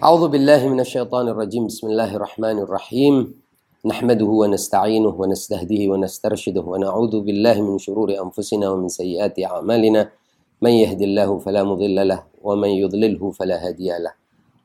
أعوذ 0.00 0.28
بالله 0.28 0.68
من 0.68 0.80
الشيطان 0.80 1.28
الرجيم. 1.28 1.68
بسم 1.68 1.92
الله 1.92 2.16
الرحمن 2.16 2.58
الرحيم. 2.64 3.34
نحمده 3.84 4.24
ونستعينه 4.24 5.12
ونستهديه 5.12 5.92
ونسترشده 5.92 6.64
ونعوذ 6.64 7.20
بالله 7.20 7.60
من 7.60 7.76
شرور 7.76 8.08
أنفسنا 8.16 8.70
ومن 8.70 8.88
سيئات 8.88 9.36
أعمالنا. 9.44 10.08
من 10.64 10.70
يهد 10.72 11.02
الله 11.04 11.38
فلا 11.44 11.68
مضل 11.68 12.08
له 12.08 12.24
ومن 12.40 12.68
يضلله 12.68 13.30
فلا 13.30 13.56
هادي 13.60 13.92
له. 14.00 14.12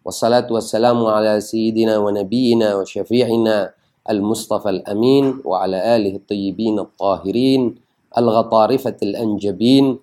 والصلاة 0.07 0.47
والسلام 0.47 1.03
على 1.05 1.43
سيدنا 1.43 1.97
ونبينا 1.97 2.75
وشفيعنا 2.75 3.71
المصطفى 4.09 4.69
الأمين 4.69 5.43
وعلى 5.43 5.95
آله 5.95 6.15
الطيبين 6.15 6.79
الطاهرين 6.79 7.75
الغطارفة 8.17 8.97
الأنجبين 9.03 9.99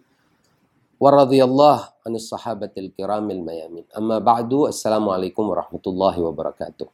waradhiyallah 1.02 1.98
anis 2.06 2.30
sahabatil 2.30 2.94
kiramil 2.94 3.42
mayamin. 3.42 3.82
Amma 3.90 4.22
ba'du, 4.22 4.70
assalamualaikum 4.70 5.42
warahmatullahi 5.50 6.22
wabarakatuh. 6.22 6.86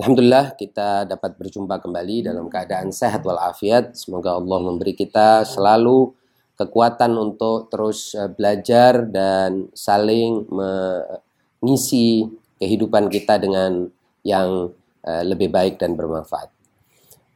Alhamdulillah 0.00 0.56
kita 0.56 1.04
dapat 1.04 1.36
berjumpa 1.36 1.76
kembali 1.76 2.32
dalam 2.32 2.48
keadaan 2.48 2.88
sehat 2.88 3.20
walafiat. 3.20 3.92
Semoga 4.00 4.40
Allah 4.40 4.64
memberi 4.64 4.96
kita 4.96 5.44
selalu 5.44 6.16
kekuatan 6.56 7.12
untuk 7.20 7.68
terus 7.68 8.16
eh, 8.16 8.32
belajar 8.32 9.04
dan 9.04 9.68
saling 9.76 10.48
mengisi 10.48 12.32
kehidupan 12.56 13.12
kita 13.12 13.36
dengan 13.36 13.92
yang 14.24 14.72
eh, 15.04 15.20
lebih 15.20 15.52
baik 15.52 15.76
dan 15.76 16.00
bermanfaat. 16.00 16.48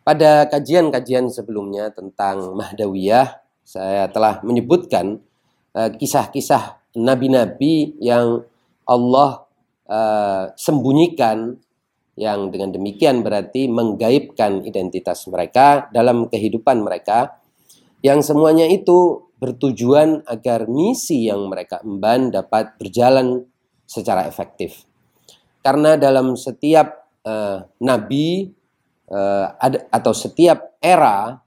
Pada 0.01 0.49
kajian-kajian 0.49 1.29
sebelumnya 1.29 1.93
tentang 1.93 2.57
Mahdawiyah, 2.57 3.50
saya 3.71 4.11
telah 4.11 4.43
menyebutkan 4.43 5.23
eh, 5.79 5.91
kisah-kisah 5.95 6.83
nabi-nabi 6.99 7.95
yang 8.03 8.43
Allah 8.83 9.47
sembunyikan 10.55 11.59
yang 12.15 12.55
dengan 12.55 12.71
demikian 12.71 13.27
berarti 13.27 13.67
menggaibkan 13.67 14.63
identitas 14.63 15.27
mereka 15.27 15.91
dalam 15.91 16.31
kehidupan 16.31 16.79
mereka 16.79 17.43
yang 18.01 18.23
semuanya 18.23 18.71
itu 18.71 19.29
bertujuan 19.41 20.25
agar 20.29 20.69
misi 20.69 21.29
yang 21.29 21.49
mereka 21.49 21.81
emban 21.81 22.29
dapat 22.29 22.77
berjalan 22.77 23.49
secara 23.89 24.29
efektif. 24.29 24.85
Karena 25.65 25.97
dalam 25.97 26.37
setiap 26.37 27.09
uh, 27.25 27.65
nabi 27.81 28.53
uh, 29.09 29.47
atau 29.89 30.13
setiap 30.13 30.77
era 30.81 31.41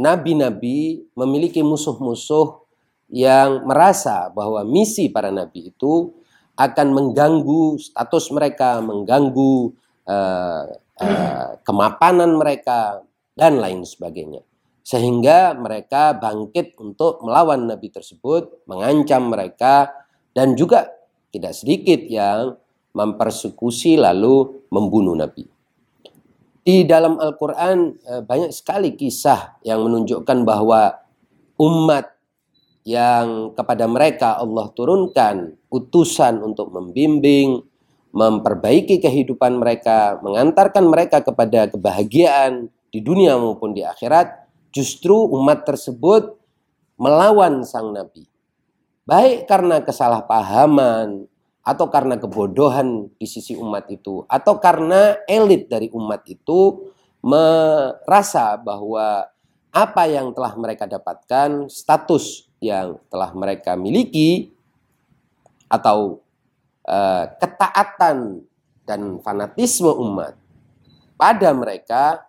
nabi-nabi 0.00 1.04
memiliki 1.12 1.60
musuh-musuh 1.60 2.64
yang 3.12 3.68
merasa 3.68 4.32
bahwa 4.32 4.64
misi 4.64 5.12
para 5.12 5.28
nabi 5.28 5.68
itu 5.68 6.16
akan 6.56 6.88
mengganggu 6.92 7.76
status 7.76 8.32
mereka, 8.32 8.80
mengganggu 8.80 9.76
uh, 10.08 10.64
uh, 11.00 11.50
kemapanan 11.64 12.36
mereka 12.36 13.04
dan 13.36 13.60
lain 13.60 13.84
sebagainya. 13.84 14.40
Sehingga 14.80 15.52
mereka 15.56 16.16
bangkit 16.16 16.80
untuk 16.80 17.20
melawan 17.20 17.68
nabi 17.68 17.92
tersebut, 17.92 18.64
mengancam 18.64 19.28
mereka 19.28 19.92
dan 20.32 20.56
juga 20.56 20.88
tidak 21.30 21.52
sedikit 21.52 22.00
yang 22.08 22.56
mempersekusi 22.96 23.94
lalu 24.00 24.66
membunuh 24.72 25.14
nabi. 25.14 25.46
Di 26.70 26.86
dalam 26.86 27.18
Al-Qur'an 27.18 27.98
uh, 27.98 28.22
banyak 28.22 28.54
sekali 28.54 28.94
kisah 28.94 29.58
yang 29.66 29.82
menunjukkan 29.82 30.46
bahwa 30.46 31.02
umat 31.58 32.14
yang 32.86 33.50
kepada 33.58 33.90
mereka 33.90 34.38
Allah 34.38 34.70
turunkan 34.70 35.58
utusan 35.66 36.38
untuk 36.38 36.70
membimbing, 36.70 37.58
memperbaiki 38.14 39.02
kehidupan 39.02 39.58
mereka, 39.58 40.22
mengantarkan 40.22 40.86
mereka 40.86 41.26
kepada 41.26 41.66
kebahagiaan 41.66 42.70
di 42.94 43.02
dunia 43.02 43.34
maupun 43.34 43.74
di 43.74 43.82
akhirat, 43.82 44.46
justru 44.70 45.26
umat 45.26 45.66
tersebut 45.66 46.38
melawan 46.94 47.66
sang 47.66 47.90
nabi. 47.90 48.30
Baik 49.10 49.50
karena 49.50 49.82
kesalahpahaman 49.82 51.26
atau 51.60 51.86
karena 51.92 52.16
kebodohan 52.16 53.12
di 53.20 53.26
sisi 53.28 53.52
umat 53.52 53.84
itu 53.92 54.24
atau 54.26 54.56
karena 54.56 55.20
elit 55.28 55.68
dari 55.68 55.92
umat 55.92 56.24
itu 56.24 56.88
merasa 57.20 58.56
bahwa 58.56 59.28
apa 59.70 60.02
yang 60.10 60.34
telah 60.34 60.56
mereka 60.58 60.88
dapatkan, 60.90 61.70
status 61.70 62.50
yang 62.58 62.98
telah 63.06 63.30
mereka 63.36 63.78
miliki 63.78 64.50
atau 65.70 66.18
uh, 66.90 67.24
ketaatan 67.38 68.42
dan 68.82 69.22
fanatisme 69.22 69.86
umat 69.86 70.34
pada 71.14 71.54
mereka 71.54 72.26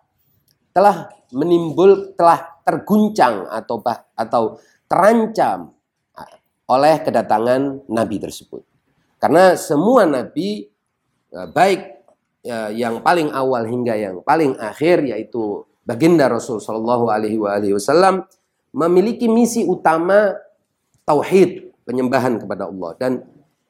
telah 0.70 1.10
menimbul 1.34 2.14
telah 2.14 2.62
terguncang 2.62 3.50
atau 3.50 3.82
atau 4.14 4.42
terancam 4.86 5.74
eh, 6.14 6.36
oleh 6.70 6.94
kedatangan 7.02 7.90
nabi 7.90 8.22
tersebut. 8.22 8.71
Karena 9.22 9.54
semua 9.54 10.02
nabi 10.02 10.66
uh, 11.30 11.46
baik 11.46 12.02
uh, 12.42 12.74
yang 12.74 12.98
paling 13.06 13.30
awal 13.30 13.62
hingga 13.62 13.94
yang 13.94 14.18
paling 14.26 14.58
akhir 14.58 15.06
yaitu 15.06 15.62
baginda 15.86 16.26
Rasul 16.26 16.58
Shallallahu 16.58 17.06
alaihi 17.06 17.38
wasallam 17.38 18.26
memiliki 18.74 19.30
misi 19.30 19.62
utama 19.62 20.34
tauhid, 21.06 21.70
penyembahan 21.86 22.42
kepada 22.42 22.66
Allah. 22.66 22.98
Dan 22.98 23.12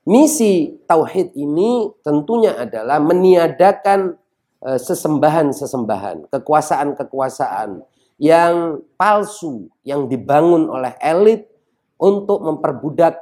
misi 0.09 0.73
tauhid 0.89 1.37
ini 1.37 1.93
tentunya 2.01 2.57
adalah 2.57 3.03
meniadakan 3.03 4.15
eh, 4.63 4.79
sesembahan-sesembahan, 4.79 6.31
kekuasaan-kekuasaan 6.31 7.83
yang 8.23 8.79
palsu 8.95 9.67
yang 9.83 10.07
dibangun 10.07 10.71
oleh 10.71 10.95
elit 11.03 11.51
untuk 11.99 12.39
memperbudak 12.39 13.19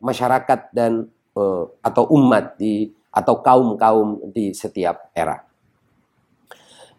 masyarakat 0.00 0.72
dan 0.72 1.10
uh, 1.36 1.64
atau 1.84 2.04
umat 2.16 2.56
di 2.56 2.90
atau 3.12 3.44
kaum-kaum 3.44 4.32
di 4.32 4.56
setiap 4.56 5.12
era. 5.12 5.36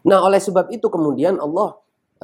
Nah, 0.04 0.20
oleh 0.22 0.38
sebab 0.38 0.70
itu 0.70 0.86
kemudian 0.86 1.40
Allah 1.42 1.74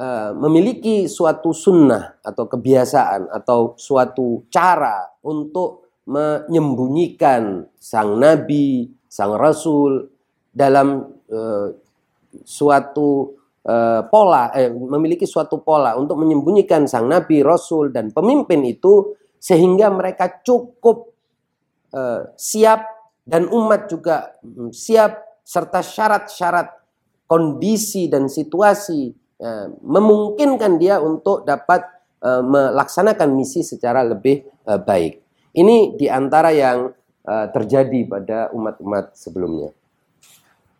Eh, 0.01 0.31
memiliki 0.33 1.05
suatu 1.05 1.53
sunnah 1.53 2.17
atau 2.25 2.49
kebiasaan 2.49 3.29
atau 3.37 3.77
suatu 3.77 4.49
cara 4.49 5.13
untuk 5.21 5.93
menyembunyikan 6.09 7.69
sang 7.77 8.17
nabi, 8.17 8.89
sang 9.05 9.37
rasul 9.37 10.09
dalam 10.49 11.05
uh, 11.29 11.69
suatu 12.41 13.37
uh, 13.61 14.01
pola, 14.09 14.49
eh, 14.57 14.73
memiliki 14.73 15.29
suatu 15.29 15.61
pola 15.61 15.93
untuk 15.93 16.17
menyembunyikan 16.17 16.89
sang 16.89 17.05
nabi, 17.05 17.45
rasul 17.45 17.93
dan 17.93 18.09
pemimpin 18.09 18.65
itu 18.65 19.13
sehingga 19.37 19.93
mereka 19.93 20.41
cukup 20.41 21.10
uh, 21.93 22.31
siap 22.35 22.83
dan 23.23 23.47
umat 23.51 23.87
juga 23.91 24.35
mm, 24.43 24.71
siap 24.73 25.43
serta 25.45 25.83
syarat-syarat 25.83 26.67
kondisi 27.27 28.11
dan 28.11 28.27
situasi 28.27 29.21
Eh, 29.41 29.67
memungkinkan 29.81 30.77
dia 30.77 31.01
untuk 31.01 31.41
dapat 31.41 31.81
uh, 32.21 32.45
melaksanakan 32.45 33.33
misi 33.33 33.65
secara 33.65 34.05
lebih 34.05 34.45
baik. 34.85 35.17
Ini 35.57 35.97
di 35.97 36.05
antara 36.05 36.53
yang 36.53 36.93
terjadi 37.25 38.05
pada 38.05 38.39
umat-umat 38.53 39.17
sebelumnya. 39.17 39.73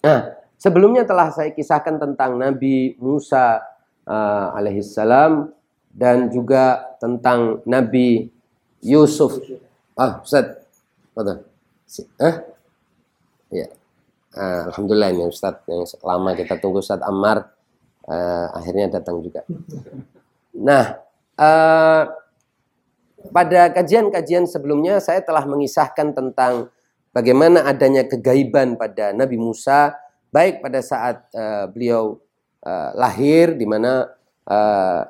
Nah, 0.05 0.29
sebelumnya 0.61 1.05
telah 1.09 1.33
saya 1.33 1.49
kisahkan 1.53 1.97
tentang 1.97 2.37
Nabi 2.37 2.97
Musa 3.01 3.61
alaihissalam 4.57 5.49
dan 5.93 6.29
juga 6.29 6.97
tentang 7.01 7.65
Nabi 7.65 8.29
Yusuf. 8.85 9.41
Ah, 9.97 10.21
Ustaz. 10.21 10.61
Apa 11.11 11.43
Eh? 12.23 12.35
Ya. 13.51 13.67
Ah, 14.31 14.71
Alhamdulillah 14.71 15.11
ini 15.11 15.27
Ustaz 15.27 15.59
yang 15.67 15.83
lama 16.07 16.31
kita 16.39 16.55
tunggu 16.55 16.79
Ustaz 16.79 17.03
Ammar 17.03 17.51
uh, 18.07 18.47
akhirnya 18.55 18.87
datang 18.87 19.19
juga. 19.19 19.43
Nah, 20.55 21.03
uh, 21.35 22.03
pada 23.35 23.61
kajian-kajian 23.75 24.47
sebelumnya 24.47 25.03
saya 25.03 25.19
telah 25.19 25.43
mengisahkan 25.43 26.15
tentang 26.15 26.71
bagaimana 27.11 27.67
adanya 27.67 28.07
kegaiban 28.07 28.79
pada 28.79 29.11
Nabi 29.11 29.35
Musa 29.35 29.99
baik 30.31 30.63
pada 30.63 30.79
saat 30.79 31.27
uh, 31.35 31.67
beliau 31.67 32.23
uh, 32.63 32.89
lahir 32.95 33.59
di 33.59 33.67
mana 33.67 34.07
uh, 34.47 35.01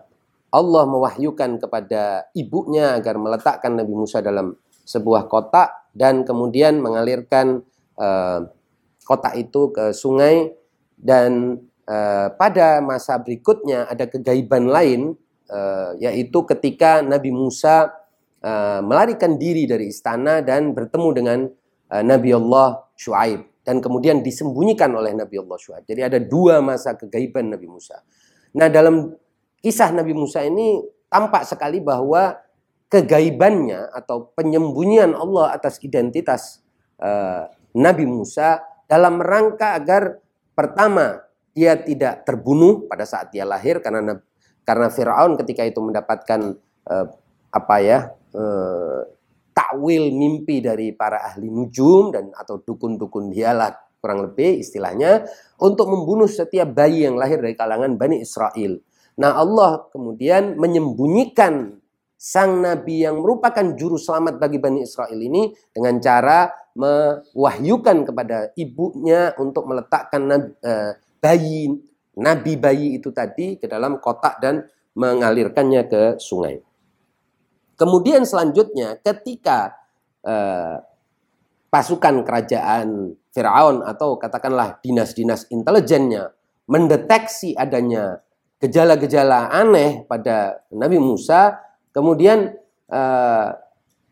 Allah 0.52 0.84
mewahyukan 0.90 1.62
kepada 1.62 2.26
ibunya 2.34 2.98
agar 2.98 3.16
meletakkan 3.22 3.78
Nabi 3.78 3.94
Musa 3.94 4.20
dalam 4.20 4.58
sebuah 4.84 5.30
kotak 5.30 5.81
dan 5.92 6.24
kemudian 6.24 6.80
mengalirkan 6.80 7.64
uh, 8.00 8.48
kotak 9.04 9.36
itu 9.36 9.72
ke 9.76 9.92
sungai 9.92 10.56
dan 10.96 11.60
Eh, 11.92 12.28
pada 12.40 12.80
masa 12.80 13.20
berikutnya 13.20 13.84
ada 13.90 14.08
kegaiban 14.08 14.70
lain 14.70 15.12
uh, 15.52 15.92
yaitu 16.00 16.40
ketika 16.48 17.04
Nabi 17.04 17.36
Musa 17.36 17.92
uh, 18.40 18.80
melarikan 18.80 19.36
diri 19.36 19.68
dari 19.68 19.92
istana 19.92 20.40
dan 20.40 20.72
bertemu 20.72 21.10
dengan 21.12 21.40
uh, 21.92 22.04
Nabi 22.06 22.32
Allah 22.32 22.88
Shu'aib 22.96 23.66
dan 23.68 23.84
kemudian 23.84 24.24
disembunyikan 24.24 24.88
oleh 24.96 25.12
Nabi 25.12 25.36
Allah 25.42 25.58
Shu'aib. 25.60 25.84
Jadi 25.84 26.00
ada 26.00 26.16
dua 26.22 26.64
masa 26.64 26.96
kegaiban 26.96 27.52
Nabi 27.52 27.68
Musa. 27.68 28.00
Nah, 28.56 28.72
dalam 28.72 29.12
kisah 29.60 29.92
Nabi 29.92 30.16
Musa 30.16 30.48
ini 30.48 30.80
tampak 31.12 31.44
sekali 31.44 31.84
bahwa 31.84 32.40
kegaibannya 32.92 33.88
atau 33.96 34.36
penyembunyian 34.36 35.16
Allah 35.16 35.56
atas 35.56 35.80
identitas 35.80 36.60
uh, 37.00 37.48
Nabi 37.72 38.04
Musa 38.04 38.60
dalam 38.84 39.24
rangka 39.24 39.80
agar 39.80 40.20
pertama 40.52 41.24
dia 41.56 41.80
tidak 41.80 42.28
terbunuh 42.28 42.84
pada 42.92 43.08
saat 43.08 43.32
dia 43.32 43.48
lahir 43.48 43.80
karena 43.80 44.20
karena 44.68 44.92
Firaun 44.92 45.40
ketika 45.40 45.64
itu 45.64 45.80
mendapatkan 45.80 46.60
uh, 46.92 47.08
apa 47.52 47.76
ya 47.80 48.12
uh, 48.36 49.08
takwil 49.56 50.12
mimpi 50.12 50.60
dari 50.60 50.92
para 50.92 51.24
ahli 51.32 51.48
nujum 51.48 52.12
dan 52.12 52.32
atau 52.36 52.60
dukun-dukun 52.60 53.32
dialah 53.32 53.72
kurang 54.04 54.28
lebih 54.28 54.60
istilahnya 54.60 55.28
untuk 55.64 55.88
membunuh 55.88 56.28
setiap 56.28 56.72
bayi 56.76 57.08
yang 57.08 57.16
lahir 57.16 57.40
dari 57.40 57.56
kalangan 57.56 57.96
Bani 57.96 58.20
Israel. 58.20 58.84
Nah 59.20 59.32
Allah 59.38 59.88
kemudian 59.92 60.56
menyembunyikan 60.58 61.81
sang 62.22 62.62
nabi 62.62 63.02
yang 63.02 63.18
merupakan 63.18 63.74
juru 63.74 63.98
selamat 63.98 64.38
bagi 64.38 64.62
Bani 64.62 64.86
Israel 64.86 65.18
ini 65.18 65.50
dengan 65.74 65.98
cara 65.98 66.54
mewahyukan 66.78 68.06
kepada 68.06 68.54
ibunya 68.54 69.34
untuk 69.42 69.66
meletakkan 69.66 70.30
nabi, 70.30 70.54
eh, 70.62 70.94
bayi 71.18 71.74
nabi 72.22 72.54
bayi 72.62 73.02
itu 73.02 73.10
tadi 73.10 73.58
ke 73.58 73.66
dalam 73.66 73.98
kotak 73.98 74.38
dan 74.38 74.70
mengalirkannya 74.94 75.82
ke 75.90 76.02
sungai. 76.22 76.62
Kemudian 77.74 78.22
selanjutnya 78.22 79.02
ketika 79.02 79.82
eh, 80.22 80.78
pasukan 81.74 82.22
kerajaan 82.22 83.18
Firaun 83.34 83.82
atau 83.82 84.22
katakanlah 84.22 84.78
dinas-dinas 84.86 85.50
intelijennya 85.50 86.30
mendeteksi 86.70 87.58
adanya 87.58 88.22
gejala-gejala 88.62 89.50
aneh 89.50 90.06
pada 90.06 90.62
Nabi 90.70 91.02
Musa, 91.02 91.71
Kemudian 91.92 92.56
uh, 92.92 93.48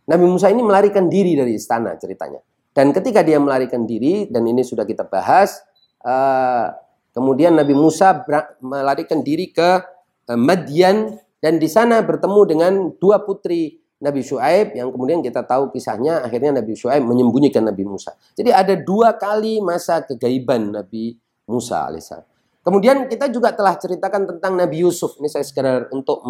Nabi 0.09 0.25
Musa 0.27 0.51
ini 0.51 0.61
melarikan 0.63 1.07
diri 1.07 1.35
dari 1.35 1.55
istana 1.55 1.95
ceritanya. 1.95 2.43
Dan 2.75 2.95
ketika 2.95 3.25
dia 3.25 3.39
melarikan 3.41 3.83
diri 3.83 4.29
dan 4.29 4.45
ini 4.45 4.63
sudah 4.63 4.83
kita 4.83 5.07
bahas, 5.07 5.63
uh, 6.03 6.71
kemudian 7.11 7.55
Nabi 7.55 7.75
Musa 7.75 8.23
melarikan 8.59 9.23
diri 9.23 9.51
ke 9.51 9.83
uh, 10.29 10.39
Madian 10.39 11.17
dan 11.39 11.55
di 11.55 11.67
sana 11.71 12.03
bertemu 12.03 12.41
dengan 12.47 12.73
dua 12.99 13.23
putri 13.23 13.79
Nabi 13.99 14.23
Shu'aib 14.23 14.79
yang 14.79 14.95
kemudian 14.95 15.19
kita 15.19 15.43
tahu 15.43 15.75
kisahnya 15.75 16.23
akhirnya 16.23 16.63
Nabi 16.63 16.71
Shu'aib 16.71 17.03
menyembunyikan 17.03 17.67
Nabi 17.67 17.83
Musa. 17.83 18.15
Jadi 18.31 18.51
ada 18.51 18.75
dua 18.79 19.15
kali 19.19 19.59
masa 19.59 20.03
kegaiban 20.07 20.71
Nabi 20.71 21.19
Musa 21.51 21.83
alaihissalam. 21.91 22.23
Kemudian 22.63 23.07
kita 23.11 23.27
juga 23.27 23.51
telah 23.51 23.75
ceritakan 23.75 24.35
tentang 24.35 24.55
Nabi 24.55 24.83
Yusuf. 24.83 25.19
Ini 25.19 25.27
saya 25.27 25.43
sekedar 25.43 25.91
untuk 25.91 26.23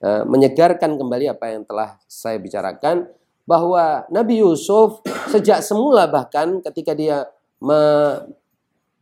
menyegarkan 0.00 0.96
kembali 0.96 1.28
apa 1.28 1.52
yang 1.52 1.68
telah 1.68 2.00
saya 2.08 2.40
bicarakan 2.40 3.04
bahwa 3.50 4.06
Nabi 4.14 4.40
Yusuf 4.40 5.02
sejak 5.28 5.60
semula 5.66 6.06
bahkan 6.06 6.62
ketika 6.62 6.94
dia 6.94 7.26
me 7.58 7.80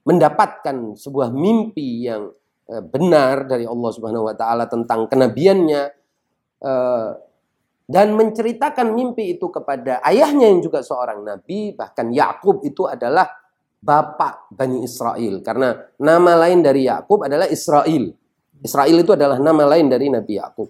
mendapatkan 0.08 0.96
sebuah 0.96 1.28
mimpi 1.28 2.08
yang 2.08 2.32
eh, 2.64 2.80
benar 2.80 3.44
dari 3.44 3.68
Allah 3.68 3.90
Subhanahu 3.92 4.24
wa 4.24 4.32
taala 4.32 4.64
tentang 4.64 5.04
kenabiannya 5.04 5.82
eh, 6.64 7.10
dan 7.88 8.06
menceritakan 8.16 8.96
mimpi 8.96 9.36
itu 9.36 9.52
kepada 9.52 10.00
ayahnya 10.08 10.48
yang 10.48 10.64
juga 10.64 10.80
seorang 10.80 11.24
nabi 11.24 11.76
bahkan 11.76 12.08
Yakub 12.08 12.64
itu 12.64 12.88
adalah 12.88 13.28
bapak 13.84 14.48
Bani 14.48 14.80
Israel 14.80 15.44
karena 15.44 15.76
nama 16.00 16.32
lain 16.48 16.64
dari 16.64 16.88
Yakub 16.88 17.28
adalah 17.28 17.44
Israel. 17.52 18.16
Israel 18.62 18.96
itu 18.98 19.12
adalah 19.14 19.38
nama 19.38 19.64
lain 19.76 19.86
dari 19.90 20.10
Nabi 20.10 20.38
Yakub. 20.38 20.68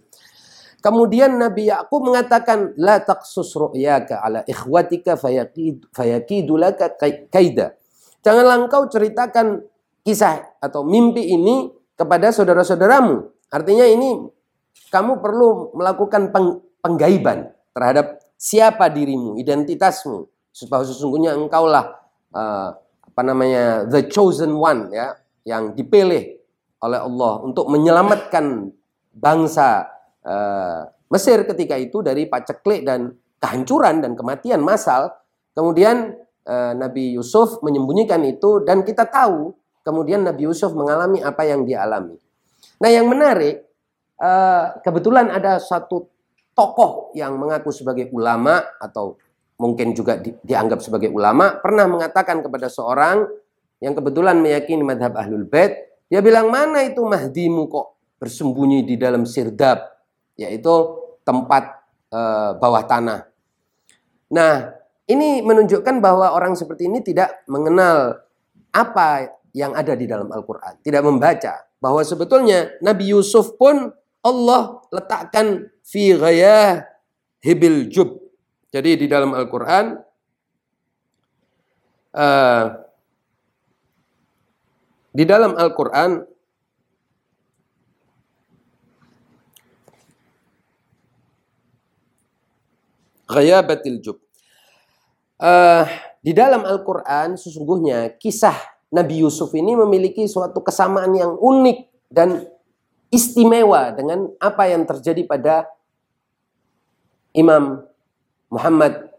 Kemudian 0.78 1.34
Nabi 1.34 1.66
Yakub 1.66 2.06
mengatakan 2.06 2.78
la 2.78 3.02
taqsus 3.02 3.50
ru'yaka 3.58 4.22
ala 4.22 4.46
ikhwatika 4.46 5.18
fayaqid 5.18 5.90
fayakidu 5.90 6.54
laka 6.54 6.94
kaida. 7.28 7.74
Janganlah 8.22 8.62
engkau 8.62 8.86
ceritakan 8.86 9.66
kisah 10.06 10.54
atau 10.62 10.86
mimpi 10.86 11.34
ini 11.34 11.74
kepada 11.98 12.30
saudara-saudaramu. 12.30 13.26
Artinya 13.50 13.90
ini 13.90 14.30
kamu 14.94 15.18
perlu 15.18 15.74
melakukan 15.74 16.30
peng, 16.30 16.62
penggaiban 16.78 17.50
terhadap 17.74 18.22
siapa 18.38 18.86
dirimu, 18.86 19.34
identitasmu, 19.34 20.30
supaya 20.54 20.86
sesungguhnya 20.86 21.34
engkaulah 21.34 21.90
uh, 22.30 22.70
apa 22.78 23.22
namanya 23.26 23.82
the 23.90 24.06
chosen 24.06 24.54
one 24.54 24.94
ya, 24.94 25.18
yang 25.42 25.74
dipilih 25.74 26.37
oleh 26.82 27.00
Allah 27.02 27.42
untuk 27.42 27.66
menyelamatkan 27.70 28.70
bangsa 29.14 29.90
uh, 30.22 30.86
Mesir 31.08 31.40
ketika 31.48 31.74
itu 31.80 32.04
dari 32.04 32.28
paceklik 32.28 32.84
dan 32.84 33.16
kehancuran 33.40 34.04
dan 34.04 34.12
kematian 34.12 34.60
massal. 34.60 35.08
Kemudian 35.56 36.12
uh, 36.44 36.72
Nabi 36.76 37.16
Yusuf 37.16 37.64
menyembunyikan 37.64 38.20
itu 38.28 38.60
dan 38.62 38.84
kita 38.84 39.08
tahu 39.08 39.56
kemudian 39.82 40.20
Nabi 40.20 40.44
Yusuf 40.44 40.76
mengalami 40.76 41.24
apa 41.24 41.48
yang 41.48 41.64
dia 41.64 41.82
alami. 41.88 42.20
Nah 42.78 42.90
yang 42.92 43.08
menarik 43.08 43.64
uh, 44.20 44.76
kebetulan 44.84 45.32
ada 45.32 45.56
satu 45.56 46.12
tokoh 46.52 47.16
yang 47.16 47.40
mengaku 47.40 47.72
sebagai 47.72 48.12
ulama 48.12 48.60
atau 48.76 49.16
mungkin 49.58 49.96
juga 49.96 50.20
di, 50.20 50.36
dianggap 50.44 50.84
sebagai 50.84 51.08
ulama 51.08 51.56
pernah 51.58 51.88
mengatakan 51.88 52.44
kepada 52.44 52.68
seorang 52.68 53.26
yang 53.80 53.96
kebetulan 53.96 54.38
meyakini 54.38 54.84
madhab 54.84 55.16
ahlul 55.16 55.48
bait 55.48 55.87
dia 56.08 56.24
bilang 56.24 56.48
mana 56.48 56.80
itu 56.88 57.04
Mahdimu 57.04 57.68
kok 57.68 58.16
bersembunyi 58.16 58.82
di 58.88 58.96
dalam 58.96 59.28
sirdab 59.28 59.78
yaitu 60.40 60.74
tempat 61.22 61.84
e, 62.08 62.20
bawah 62.56 62.84
tanah. 62.88 63.28
Nah, 64.32 64.72
ini 65.04 65.44
menunjukkan 65.44 66.00
bahwa 66.00 66.32
orang 66.32 66.56
seperti 66.56 66.88
ini 66.88 67.04
tidak 67.04 67.44
mengenal 67.44 68.24
apa 68.72 69.36
yang 69.52 69.76
ada 69.76 69.92
di 69.92 70.08
dalam 70.08 70.28
Al-Quran, 70.32 70.80
tidak 70.80 71.04
membaca 71.04 71.68
bahwa 71.80 72.00
sebetulnya 72.04 72.72
Nabi 72.80 73.12
Yusuf 73.12 73.56
pun 73.60 73.92
Allah 74.24 74.82
letakkan 74.92 75.68
fi 75.84 76.16
ghayah 76.16 76.84
hibil 77.44 77.88
jub. 77.88 78.18
Jadi 78.68 79.04
di 79.04 79.06
dalam 79.08 79.32
Al-Quran 79.32 79.96
uh, 82.12 82.64
di 85.12 85.24
dalam 85.24 85.56
Al-Quran 85.56 86.24
ghayabatil 93.28 93.98
jub. 94.00 94.18
Uh, 95.38 95.86
di 96.18 96.34
dalam 96.34 96.66
Al-Quran 96.66 97.38
sesungguhnya 97.38 98.18
kisah 98.18 98.56
Nabi 98.90 99.22
Yusuf 99.22 99.54
ini 99.54 99.76
memiliki 99.76 100.26
suatu 100.26 100.64
kesamaan 100.64 101.14
yang 101.14 101.36
unik 101.38 101.78
dan 102.10 102.48
istimewa 103.12 103.92
dengan 103.92 104.32
apa 104.40 104.68
yang 104.68 104.88
terjadi 104.88 105.22
pada 105.28 105.68
Imam 107.36 107.84
Muhammad 108.48 109.12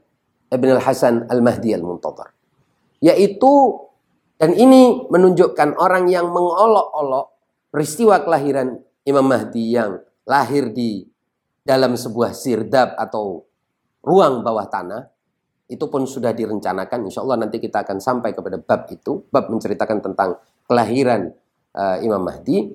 Ibn 0.50 0.68
Al-Hasan 0.82 1.30
Al-Mahdi 1.30 1.78
Al-Muntadhar. 1.78 2.34
Yaitu, 3.00 3.80
dan 4.40 4.56
ini 4.56 5.04
menunjukkan 5.12 5.76
orang 5.76 6.08
yang 6.08 6.32
mengolok-olok 6.32 7.36
peristiwa 7.76 8.24
kelahiran 8.24 8.80
Imam 9.04 9.28
Mahdi 9.28 9.76
yang 9.76 10.00
lahir 10.24 10.72
di 10.72 11.04
dalam 11.60 12.00
sebuah 12.00 12.32
sirdab 12.32 12.96
atau 12.96 13.44
ruang 14.00 14.40
bawah 14.40 14.64
tanah 14.72 15.12
itu 15.70 15.86
pun 15.86 16.08
sudah 16.08 16.34
direncanakan. 16.34 17.12
Insya 17.12 17.22
Allah 17.22 17.46
nanti 17.46 17.62
kita 17.62 17.86
akan 17.86 18.02
sampai 18.02 18.34
kepada 18.34 18.58
bab 18.58 18.90
itu, 18.90 19.28
bab 19.30 19.52
menceritakan 19.54 20.02
tentang 20.02 20.40
kelahiran 20.66 21.30
uh, 21.78 22.02
Imam 22.02 22.24
Mahdi. 22.26 22.74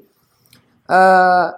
Uh, 0.85 1.49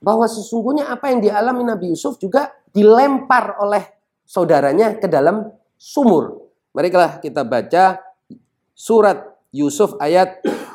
bahwa 0.00 0.28
sesungguhnya 0.28 0.86
apa 0.86 1.10
yang 1.10 1.18
dialami 1.18 1.66
Nabi 1.66 1.92
Yusuf 1.92 2.16
juga 2.22 2.52
dilempar 2.70 3.58
oleh 3.58 3.82
saudaranya 4.22 4.96
ke 4.96 5.10
dalam 5.10 5.50
sumur. 5.76 6.46
Marilah 6.72 7.20
kita 7.20 7.42
baca 7.42 8.13
surat 8.74 9.22
Yusuf 9.54 9.94
ayat 10.02 10.42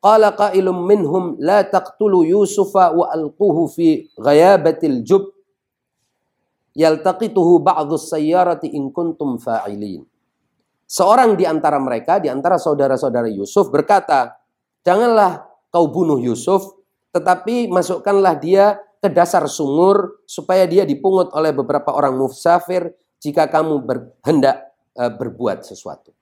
Qala 0.00 0.36
qailum 0.36 0.84
minhum 0.84 1.24
la 1.40 1.64
taqtulu 1.64 2.24
Yusufa 2.28 2.92
wa 2.92 3.08
alquhu 3.08 3.68
fi 3.68 4.08
ghayabatil 4.20 5.00
jub 5.04 5.32
yaltaqituhu 6.76 7.64
ba'dhu 7.64 7.96
sayyarati 7.96 8.72
in 8.72 8.92
kuntum 8.92 9.40
fa'ilin. 9.40 10.04
Seorang 10.84 11.36
di 11.36 11.48
antara 11.48 11.80
mereka, 11.80 12.20
di 12.20 12.28
antara 12.28 12.60
saudara-saudara 12.60 13.32
Yusuf 13.32 13.72
berkata, 13.72 14.36
"Janganlah 14.84 15.48
kau 15.72 15.88
bunuh 15.88 16.20
Yusuf, 16.20 16.76
tetapi 17.10 17.72
masukkanlah 17.72 18.36
dia 18.36 18.78
ke 19.04 19.12
dasar 19.12 19.44
sumur 19.52 20.24
supaya 20.24 20.64
dia 20.64 20.88
dipungut 20.88 21.28
oleh 21.36 21.52
beberapa 21.52 21.92
orang 21.92 22.16
musafir 22.16 22.96
jika 23.20 23.52
kamu 23.52 23.84
berhendak 23.84 24.72
uh, 24.96 25.12
berbuat 25.12 25.60
sesuatu. 25.60 26.13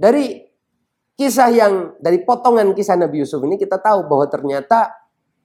Dari 0.00 0.40
kisah 1.12 1.52
yang 1.52 2.00
dari 2.00 2.24
potongan 2.24 2.72
kisah 2.72 2.96
Nabi 2.96 3.20
Yusuf 3.20 3.44
ini 3.44 3.60
kita 3.60 3.76
tahu 3.76 4.08
bahwa 4.08 4.24
ternyata 4.32 4.88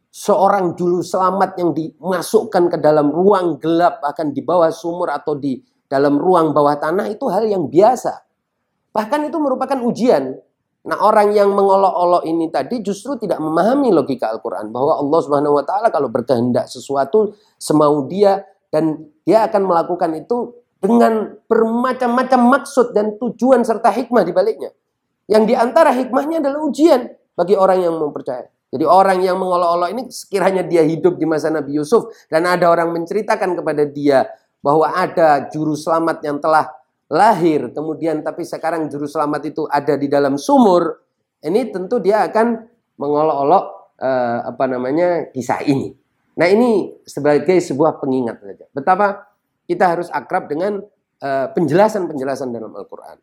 seorang 0.08 0.80
juru 0.80 1.04
selamat 1.04 1.60
yang 1.60 1.76
dimasukkan 1.76 2.72
ke 2.72 2.78
dalam 2.80 3.12
ruang 3.12 3.60
gelap 3.60 4.00
akan 4.00 4.32
di 4.32 4.40
bawah 4.40 4.72
sumur 4.72 5.12
atau 5.12 5.36
di 5.36 5.60
dalam 5.92 6.16
ruang 6.16 6.56
bawah 6.56 6.80
tanah 6.80 7.12
itu 7.12 7.28
hal 7.28 7.44
yang 7.52 7.68
biasa. 7.68 8.24
Bahkan 8.96 9.28
itu 9.28 9.36
merupakan 9.44 9.76
ujian. 9.84 10.40
Nah, 10.86 11.04
orang 11.04 11.36
yang 11.36 11.52
mengolok-olok 11.52 12.24
ini 12.24 12.48
tadi 12.48 12.80
justru 12.80 13.20
tidak 13.20 13.44
memahami 13.44 13.92
logika 13.92 14.32
Al-Qur'an 14.32 14.72
bahwa 14.72 15.04
Allah 15.04 15.20
Subhanahu 15.20 15.60
wa 15.60 15.66
taala 15.68 15.92
kalau 15.92 16.08
berkehendak 16.08 16.72
sesuatu 16.72 17.36
semau 17.60 18.08
dia 18.08 18.40
dan 18.72 19.04
dia 19.28 19.44
akan 19.52 19.68
melakukan 19.68 20.16
itu 20.16 20.64
dengan 20.80 21.36
bermacam-macam 21.48 22.42
maksud 22.60 22.92
dan 22.92 23.16
tujuan 23.18 23.64
serta 23.64 23.90
hikmah 23.90 24.24
di 24.24 24.34
baliknya. 24.36 24.72
Yang 25.26 25.44
di 25.50 25.56
antara 25.58 25.90
hikmahnya 25.96 26.42
adalah 26.44 26.62
ujian 26.66 27.10
bagi 27.34 27.58
orang 27.58 27.82
yang 27.82 27.98
mempercayai. 27.98 28.56
Jadi 28.76 28.86
orang 28.86 29.24
yang 29.24 29.40
mengolok-olok 29.40 29.90
ini 29.96 30.04
sekiranya 30.12 30.64
dia 30.66 30.84
hidup 30.84 31.16
di 31.16 31.24
masa 31.24 31.48
Nabi 31.48 31.80
Yusuf 31.80 32.12
dan 32.28 32.44
ada 32.44 32.68
orang 32.68 32.92
menceritakan 32.92 33.56
kepada 33.56 33.88
dia 33.88 34.28
bahwa 34.60 34.92
ada 34.92 35.48
juru 35.48 35.78
selamat 35.78 36.20
yang 36.26 36.44
telah 36.44 36.68
lahir 37.08 37.70
kemudian 37.70 38.26
tapi 38.26 38.42
sekarang 38.44 38.90
juru 38.90 39.06
selamat 39.06 39.54
itu 39.54 39.64
ada 39.70 39.94
di 39.96 40.10
dalam 40.10 40.36
sumur, 40.42 40.98
ini 41.46 41.70
tentu 41.70 42.02
dia 42.02 42.26
akan 42.26 42.66
mengolok-olok 42.98 43.66
eh, 44.02 44.40
apa 44.44 44.64
namanya 44.68 45.30
kisah 45.32 45.62
ini. 45.64 45.94
Nah 46.36 46.48
ini 46.52 47.00
sebagai 47.08 47.56
sebuah 47.62 48.02
pengingat 48.04 48.44
saja. 48.44 48.66
Betapa 48.76 49.24
kita 49.66 49.98
harus 49.98 50.08
akrab 50.14 50.50
dengan 50.50 50.82
eh, 51.22 51.48
penjelasan-penjelasan 51.54 52.50
dalam 52.54 52.74
Al-Quran. 52.74 53.18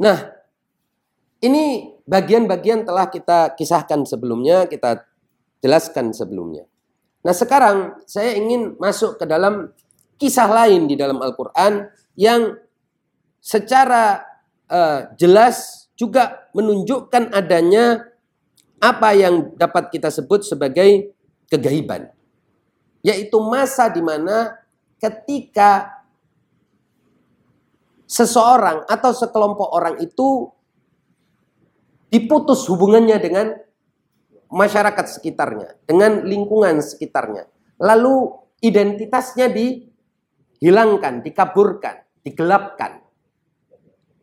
Nah, 0.00 0.18
ini 1.42 1.90
bagian-bagian 2.06 2.86
telah 2.86 3.10
kita 3.10 3.58
kisahkan 3.58 4.06
sebelumnya, 4.06 4.70
kita 4.70 5.04
jelaskan 5.62 6.14
sebelumnya. 6.14 6.66
Nah 7.22 7.34
sekarang 7.34 8.02
saya 8.06 8.34
ingin 8.34 8.74
masuk 8.82 9.18
ke 9.18 9.24
dalam 9.26 9.70
kisah 10.18 10.50
lain 10.50 10.90
di 10.90 10.98
dalam 10.98 11.22
Al-Quran 11.22 11.86
yang 12.18 12.58
secara 13.38 14.22
uh, 14.66 15.14
jelas 15.14 15.86
juga 15.94 16.50
menunjukkan 16.54 17.30
adanya 17.30 18.10
apa 18.82 19.14
yang 19.14 19.54
dapat 19.54 19.94
kita 19.94 20.10
sebut 20.10 20.42
sebagai 20.42 21.14
kegaiban. 21.46 22.10
Yaitu 23.06 23.38
masa 23.38 23.86
di 23.90 24.02
mana 24.02 24.61
ketika 25.02 25.98
seseorang 28.06 28.86
atau 28.86 29.10
sekelompok 29.10 29.68
orang 29.74 29.98
itu 29.98 30.46
diputus 32.12 32.68
hubungannya 32.70 33.18
dengan 33.18 33.56
masyarakat 34.52 35.18
sekitarnya, 35.18 35.74
dengan 35.88 36.22
lingkungan 36.22 36.78
sekitarnya. 36.84 37.48
Lalu 37.80 38.36
identitasnya 38.62 39.48
dihilangkan, 39.50 41.24
dikaburkan, 41.24 42.04
digelapkan. 42.22 43.00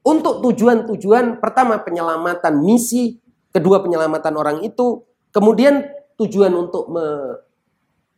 Untuk 0.05 0.39
tujuan-tujuan 0.45 1.43
pertama 1.43 1.81
penyelamatan 1.81 2.61
misi, 2.61 3.19
kedua 3.51 3.83
penyelamatan 3.83 4.33
orang 4.37 4.57
itu, 4.63 5.03
kemudian 5.33 5.81
tujuan 6.15 6.53
untuk 6.55 6.87
me, 6.93 7.05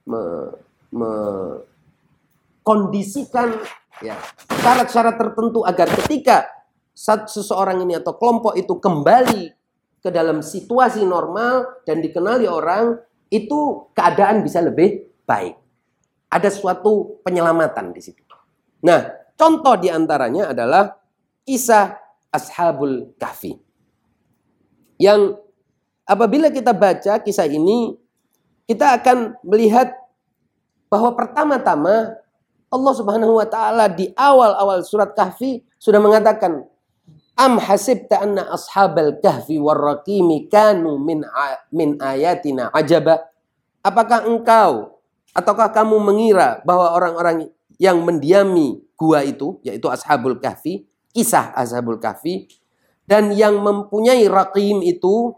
me, 0.06 0.22
me 0.94 1.12
kondisikan 2.62 3.54
ya 4.02 4.18
syarat-syarat 4.62 5.16
tertentu 5.18 5.66
agar 5.66 5.90
ketika 5.90 6.50
seseorang 7.28 7.82
ini 7.82 7.98
atau 7.98 8.18
kelompok 8.18 8.54
itu 8.58 8.78
kembali 8.78 9.54
ke 10.02 10.10
dalam 10.10 10.42
situasi 10.42 11.06
normal 11.06 11.86
dan 11.86 12.02
dikenali 12.02 12.50
orang, 12.50 12.98
itu 13.30 13.90
keadaan 13.94 14.42
bisa 14.42 14.60
lebih 14.60 15.06
baik. 15.30 15.56
Ada 16.28 16.50
suatu 16.50 17.22
penyelamatan 17.22 17.94
di 17.94 18.02
situ. 18.02 18.22
Nah, 18.82 19.14
contoh 19.38 19.78
di 19.78 19.94
antaranya 19.94 20.52
adalah 20.52 20.98
kisah 21.46 22.02
Ashabul 22.34 23.14
Kahfi. 23.20 23.54
Yang 24.98 25.38
apabila 26.08 26.50
kita 26.50 26.74
baca 26.74 27.22
kisah 27.22 27.46
ini, 27.46 27.94
kita 28.66 28.98
akan 28.98 29.38
melihat 29.46 29.94
bahwa 30.90 31.14
pertama-tama 31.14 32.18
Allah 32.72 32.94
Subhanahu 32.96 33.36
wa 33.36 33.48
taala 33.48 33.92
di 33.92 34.10
awal-awal 34.16 34.82
surat 34.88 35.12
Kahfi 35.12 35.60
sudah 35.76 36.00
mengatakan 36.00 36.72
Am 37.42 37.58
hasibta 37.58 38.22
anna 38.22 38.54
ashabal 38.54 39.18
kahfi 39.18 39.58
warraqimi 39.58 40.52
kanu 40.52 41.00
min 41.00 41.24
min 41.72 41.98
ayatina 41.98 42.70
ajaba? 42.76 43.24
Apakah 43.82 44.30
engkau 44.30 45.02
ataukah 45.34 45.72
kamu 45.74 45.98
mengira 45.98 46.60
bahwa 46.68 46.92
orang-orang 46.94 47.50
yang 47.82 47.98
mendiami 48.04 48.84
gua 48.94 49.26
itu 49.26 49.58
yaitu 49.66 49.90
ashabul 49.90 50.38
kahfi, 50.38 50.86
kisah 51.16 51.56
ashabul 51.58 51.98
kahfi 51.98 52.46
dan 53.10 53.34
yang 53.34 53.58
mempunyai 53.58 54.28
raqim 54.30 54.84
itu 54.86 55.34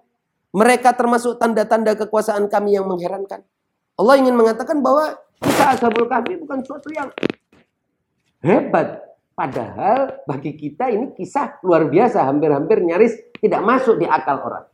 mereka 0.52 0.92
termasuk 0.94 1.40
tanda-tanda 1.40 1.96
kekuasaan 1.98 2.52
kami 2.52 2.76
yang 2.76 2.86
mengherankan. 2.86 3.48
Allah 3.96 4.16
ingin 4.20 4.36
mengatakan 4.36 4.82
bahwa 4.84 5.18
kisah 5.42 5.68
ashabul 5.74 6.06
kahfi 6.06 6.38
bukan 6.38 6.62
sesuatu 6.62 6.90
yang 6.94 7.10
hebat, 8.44 9.14
Padahal 9.34 10.22
bagi 10.30 10.54
kita 10.54 10.94
ini 10.94 11.10
kisah 11.18 11.58
luar 11.66 11.90
biasa, 11.90 12.22
hampir-hampir 12.22 12.86
nyaris 12.86 13.18
tidak 13.42 13.66
masuk 13.66 13.98
di 13.98 14.06
akal 14.06 14.46
orang. 14.46 14.66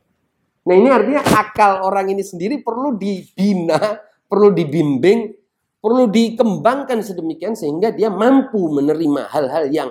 Nah 0.68 0.74
ini 0.76 0.88
artinya 0.92 1.24
akal 1.24 1.80
orang 1.88 2.12
ini 2.12 2.20
sendiri 2.20 2.60
perlu 2.60 2.92
dibina, 2.92 3.80
perlu 4.28 4.52
dibimbing, 4.52 5.32
perlu 5.80 6.12
dikembangkan 6.12 7.00
sedemikian 7.00 7.56
sehingga 7.56 7.88
dia 7.88 8.12
mampu 8.12 8.68
menerima 8.68 9.32
hal-hal 9.32 9.64
yang 9.72 9.90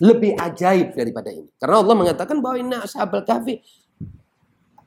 lebih 0.00 0.40
ajaib 0.40 0.96
daripada 0.96 1.28
ini. 1.28 1.52
Karena 1.60 1.84
Allah 1.84 1.96
mengatakan 2.00 2.40
bahwa 2.40 2.56
inna 2.56 2.80
ashabal 2.80 3.28
kahfi 3.28 3.60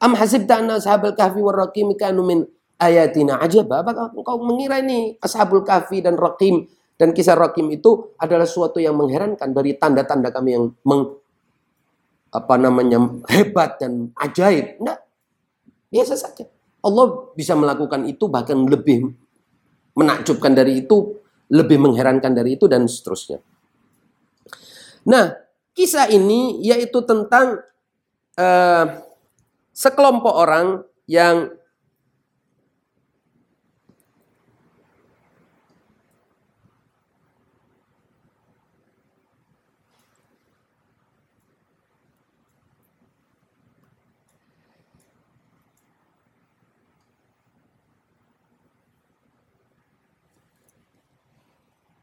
am 0.02 0.18
hasibta 0.18 0.66
anna 0.66 0.82
ashabal 0.82 1.14
kahfi 1.14 1.46
warraqim 1.46 1.94
kanu 1.94 2.26
min 2.26 2.40
ayatina 2.82 3.38
ajaba. 3.38 3.86
Apakah 3.86 4.10
engkau 4.18 4.42
mengira 4.42 4.82
ini 4.82 5.14
ashabul 5.22 5.62
kahfi 5.62 6.02
dan 6.02 6.18
raqim 6.18 6.66
dan 7.02 7.18
kisah 7.18 7.34
Rakim 7.34 7.74
itu 7.74 8.14
adalah 8.22 8.46
suatu 8.46 8.78
yang 8.78 8.94
mengherankan 8.94 9.50
dari 9.58 9.74
tanda-tanda 9.74 10.30
kami 10.30 10.54
yang 10.54 10.70
meng, 10.86 11.18
apa 12.30 12.62
namanya 12.62 13.02
hebat 13.34 13.82
dan 13.82 14.14
ajaib. 14.22 14.78
Enggak. 14.78 15.02
Biasa 15.90 16.14
saja. 16.14 16.46
Allah 16.86 17.34
bisa 17.34 17.58
melakukan 17.58 18.06
itu 18.06 18.30
bahkan 18.30 18.70
lebih 18.70 19.18
menakjubkan 19.98 20.54
dari 20.54 20.86
itu, 20.86 21.18
lebih 21.50 21.82
mengherankan 21.82 22.38
dari 22.38 22.54
itu 22.54 22.70
dan 22.70 22.86
seterusnya. 22.86 23.42
Nah, 25.10 25.34
kisah 25.74 26.06
ini 26.06 26.62
yaitu 26.62 27.02
tentang 27.02 27.66
uh, 28.38 28.86
sekelompok 29.74 30.38
orang 30.38 30.86
yang 31.10 31.50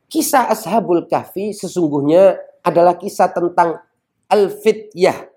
Kisah 0.09 0.49
Ashabul 0.49 1.05
Kahfi 1.05 1.53
sesungguhnya 1.53 2.41
adalah 2.65 2.97
kisah 2.97 3.29
tentang 3.29 3.77
al-fityah. 4.33 5.29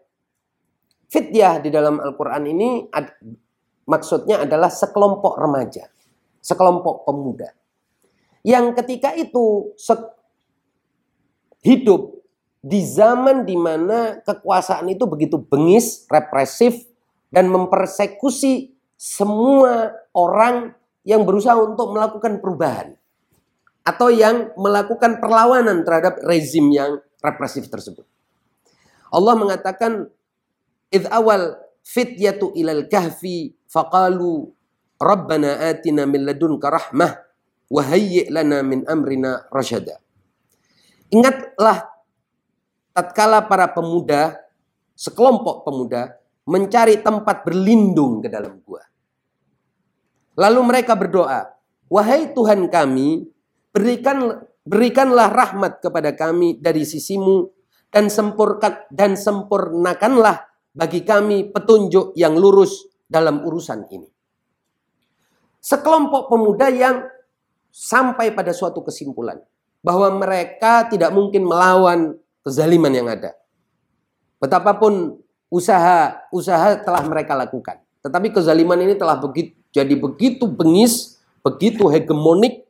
Fityah 1.11 1.59
di 1.59 1.67
dalam 1.67 1.99
Al-Quran 1.99 2.43
ini 2.47 2.87
ad, 2.87 3.11
maksudnya 3.83 4.47
adalah 4.47 4.71
sekelompok 4.71 5.35
remaja, 5.35 5.91
sekelompok 6.39 7.03
pemuda. 7.03 7.51
Yang 8.47 8.79
ketika 8.79 9.11
itu 9.19 9.75
hidup 11.67 12.23
di 12.63 12.79
zaman 12.87 13.43
di 13.43 13.59
mana 13.59 14.23
kekuasaan 14.23 14.87
itu 14.87 15.03
begitu 15.03 15.35
bengis, 15.35 16.07
represif, 16.07 16.87
dan 17.27 17.51
mempersekusi 17.51 18.71
semua 18.95 19.91
orang 20.15 20.71
yang 21.03 21.27
berusaha 21.27 21.59
untuk 21.59 21.91
melakukan 21.91 22.39
perubahan 22.39 23.00
atau 23.81 24.13
yang 24.13 24.53
melakukan 24.57 25.17
perlawanan 25.17 25.81
terhadap 25.81 26.21
rezim 26.25 26.69
yang 26.69 27.01
represif 27.21 27.65
tersebut. 27.69 28.05
Allah 29.11 29.35
mengatakan 29.35 30.07
id 30.93 31.05
awal 31.09 31.57
fityatu 31.81 32.53
ilal 32.53 32.85
kahfi 32.88 33.57
faqalu 33.67 34.53
Rabbana 35.01 35.73
atina 35.73 36.05
min 36.05 36.29
ladunka 36.29 36.69
rahmah 36.69 37.11
wa 37.73 37.81
hayyi' 37.81 38.29
lana 38.29 38.61
min 38.61 38.85
amrina 38.85 39.50
rasyada. 39.50 39.97
Ingatlah 41.09 41.89
tatkala 42.93 43.41
para 43.50 43.65
pemuda, 43.73 44.38
sekelompok 44.93 45.65
pemuda 45.65 46.21
mencari 46.45 47.01
tempat 47.01 47.41
berlindung 47.41 48.21
ke 48.21 48.29
dalam 48.29 48.61
gua. 48.61 48.85
Lalu 50.38 50.61
mereka 50.63 50.93
berdoa, 50.93 51.50
"Wahai 51.89 52.29
Tuhan 52.31 52.69
kami, 52.69 53.25
berikan 53.71 54.45
berikanlah 54.61 55.31
rahmat 55.31 55.81
kepada 55.81 56.13
kami 56.13 56.61
dari 56.61 56.85
sisimu 56.85 57.49
dan 57.91 58.07
sempurkan 58.07 58.87
dan 58.93 59.17
sempurnakanlah 59.17 60.47
bagi 60.71 61.03
kami 61.03 61.51
petunjuk 61.51 62.15
yang 62.15 62.37
lurus 62.37 62.87
dalam 63.07 63.43
urusan 63.43 63.87
ini." 63.91 64.11
sekelompok 65.61 66.27
pemuda 66.27 66.67
yang 66.73 67.05
sampai 67.69 68.33
pada 68.33 68.51
suatu 68.51 68.81
kesimpulan 68.81 69.39
bahwa 69.79 70.09
mereka 70.17 70.89
tidak 70.89 71.13
mungkin 71.13 71.45
melawan 71.45 72.17
kezaliman 72.41 72.91
yang 72.91 73.07
ada. 73.07 73.37
Betapapun 74.41 75.21
usaha 75.53 76.17
usaha 76.33 76.81
telah 76.81 77.05
mereka 77.05 77.37
lakukan, 77.37 77.77
tetapi 78.01 78.33
kezaliman 78.33 78.81
ini 78.81 78.97
telah 78.97 79.21
begitu, 79.21 79.53
jadi 79.69 79.93
begitu 79.93 80.49
bengis, 80.49 81.21
begitu 81.45 81.85
hegemonik 81.87 82.65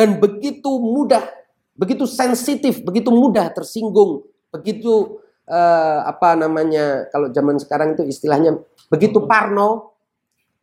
dan 0.00 0.16
begitu 0.16 0.80
mudah, 0.80 1.28
begitu 1.76 2.08
sensitif, 2.08 2.80
begitu 2.80 3.12
mudah 3.12 3.52
tersinggung, 3.52 4.24
begitu 4.48 5.20
uh, 5.44 6.08
apa 6.08 6.40
namanya 6.40 7.04
kalau 7.12 7.28
zaman 7.28 7.60
sekarang 7.60 7.92
itu 7.92 8.08
istilahnya 8.08 8.56
begitu 8.88 9.28
parno 9.28 9.92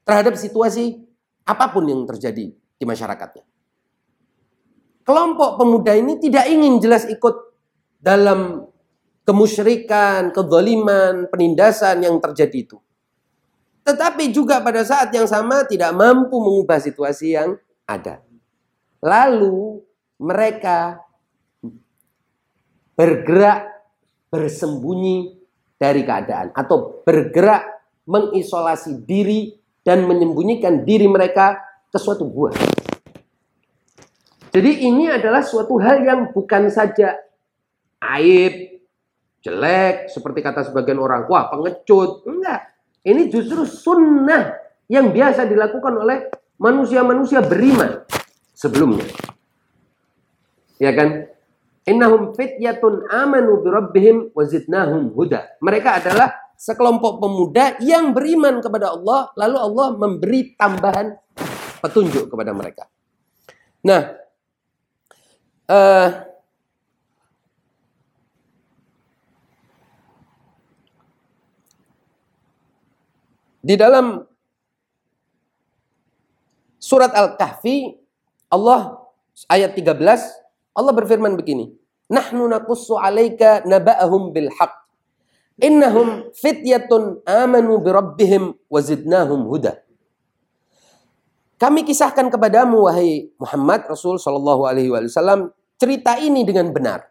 terhadap 0.01 0.33
situasi 0.33 1.05
apa 1.45 1.69
pun 1.69 1.85
yang 1.85 2.01
terjadi 2.09 2.49
di 2.49 2.85
masyarakatnya. 2.89 3.45
Kelompok 5.05 5.61
pemuda 5.61 5.93
ini 5.93 6.17
tidak 6.17 6.49
ingin 6.49 6.81
jelas 6.81 7.05
ikut 7.05 7.53
dalam 8.01 8.65
kemusyrikan, 9.21 10.33
kezaliman, 10.33 11.29
penindasan 11.29 12.01
yang 12.01 12.17
terjadi 12.17 12.57
itu. 12.57 12.77
Tetapi 13.85 14.33
juga 14.33 14.65
pada 14.65 14.81
saat 14.81 15.13
yang 15.13 15.29
sama 15.29 15.61
tidak 15.69 15.93
mampu 15.93 16.41
mengubah 16.41 16.81
situasi 16.81 17.37
yang 17.37 17.53
ada. 17.85 18.26
Lalu 19.01 19.77
mereka 20.17 20.97
bergerak 22.97 23.69
bersembunyi 24.33 25.37
dari 25.77 26.01
keadaan 26.01 26.49
atau 26.57 27.05
bergerak 27.05 27.63
mengisolasi 28.09 29.05
diri 29.05 29.53
dan 29.85 30.03
menyembunyikan 30.09 30.81
diri 30.81 31.05
mereka 31.05 31.61
ke 31.93 31.97
suatu 32.01 32.25
gua. 32.25 32.51
Jadi 34.49 34.89
ini 34.89 35.05
adalah 35.05 35.45
suatu 35.45 35.77
hal 35.77 36.01
yang 36.01 36.33
bukan 36.33 36.73
saja 36.73 37.13
aib, 38.17 38.81
jelek, 39.45 40.09
seperti 40.09 40.39
kata 40.41 40.65
sebagian 40.65 40.97
orang, 40.97 41.29
wah 41.29 41.45
pengecut. 41.53 42.25
Enggak. 42.25 42.73
Ini 43.05 43.29
justru 43.29 43.63
sunnah 43.63 44.57
yang 44.89 45.13
biasa 45.13 45.45
dilakukan 45.45 45.93
oleh 45.93 46.17
manusia-manusia 46.57 47.45
beriman 47.45 48.01
sebelumnya. 48.57 49.05
Ya 50.81 50.89
kan? 50.97 51.29
Innahum 51.85 52.33
fityatun 52.33 53.07
amanu 53.13 53.61
bi 53.61 53.69
rabbihim 53.69 54.17
wa 54.33 54.43
zidnahum 54.43 55.13
huda. 55.13 55.61
Mereka 55.61 56.01
adalah 56.03 56.33
sekelompok 56.57 57.21
pemuda 57.21 57.77
yang 57.79 58.11
beriman 58.11 58.59
kepada 58.59 58.97
Allah, 58.97 59.29
lalu 59.37 59.57
Allah 59.61 59.87
memberi 59.95 60.57
tambahan 60.57 61.15
petunjuk 61.79 62.33
kepada 62.33 62.51
mereka. 62.51 62.89
Nah, 63.85 64.19
uh, 65.69 66.09
di 73.63 73.75
dalam 73.79 74.27
surat 76.81 77.15
Al-Kahfi 77.15 78.06
Allah 78.47 79.03
ayat 79.51 79.75
13 79.75 79.97
Allah 80.77 80.93
berfirman 80.93 81.33
begini, 81.33 81.73
"Nahnu 82.07 82.45
naqussu 82.45 82.95
'alaika 83.01 83.65
naba'ahum 83.65 84.29
bil 84.29 84.53
haqq." 84.53 84.75
Innahum 85.57 86.29
fityatun 86.37 87.25
amanu 87.25 87.81
birabbihim 87.81 88.53
wazidnahum 88.69 89.49
huda. 89.49 89.81
Kami 91.57 91.81
kisahkan 91.81 92.29
kepadamu 92.29 92.85
wahai 92.85 93.33
Muhammad 93.41 93.89
Rasul 93.89 94.21
Shallallahu 94.21 94.69
Alaihi 94.69 94.93
Wasallam 94.93 95.49
cerita 95.81 96.21
ini 96.21 96.45
dengan 96.45 96.69
benar. 96.69 97.09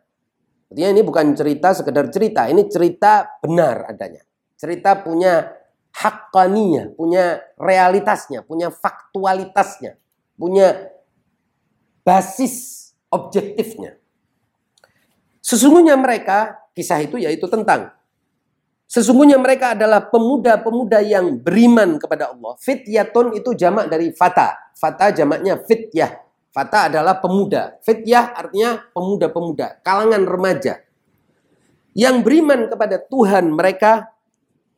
Artinya 0.71 0.91
ini 0.95 1.03
bukan 1.03 1.35
cerita 1.35 1.75
sekedar 1.75 2.07
cerita, 2.15 2.47
ini 2.47 2.71
cerita 2.71 3.27
benar 3.43 3.91
adanya. 3.91 4.23
Cerita 4.55 5.03
punya 5.03 5.51
haqqaniyah, 5.91 6.95
punya 6.95 7.43
realitasnya, 7.59 8.47
punya 8.47 8.71
faktualitasnya, 8.71 9.99
punya 10.39 10.95
basis 12.07 12.55
objektifnya. 13.11 13.99
Sesungguhnya 15.43 15.99
mereka 15.99 16.71
kisah 16.71 17.03
itu 17.03 17.19
yaitu 17.19 17.51
tentang 17.51 17.91
Sesungguhnya 18.87 19.35
mereka 19.43 19.75
adalah 19.75 19.99
pemuda-pemuda 19.99 21.03
yang 21.03 21.43
beriman 21.43 21.99
kepada 21.99 22.31
Allah. 22.31 22.55
Fityatun 22.63 23.35
itu 23.35 23.51
jamak 23.59 23.91
dari 23.91 24.15
fata. 24.15 24.55
Fata 24.79 25.11
jamaknya 25.11 25.59
fityah. 25.59 26.23
Fata 26.55 26.87
adalah 26.87 27.19
pemuda. 27.19 27.83
Fityah 27.83 28.33
artinya 28.33 28.79
pemuda-pemuda, 28.95 29.83
kalangan 29.83 30.23
remaja. 30.23 30.81
Yang 31.99 32.17
beriman 32.23 32.71
kepada 32.71 32.97
Tuhan 33.03 33.51
mereka 33.51 34.15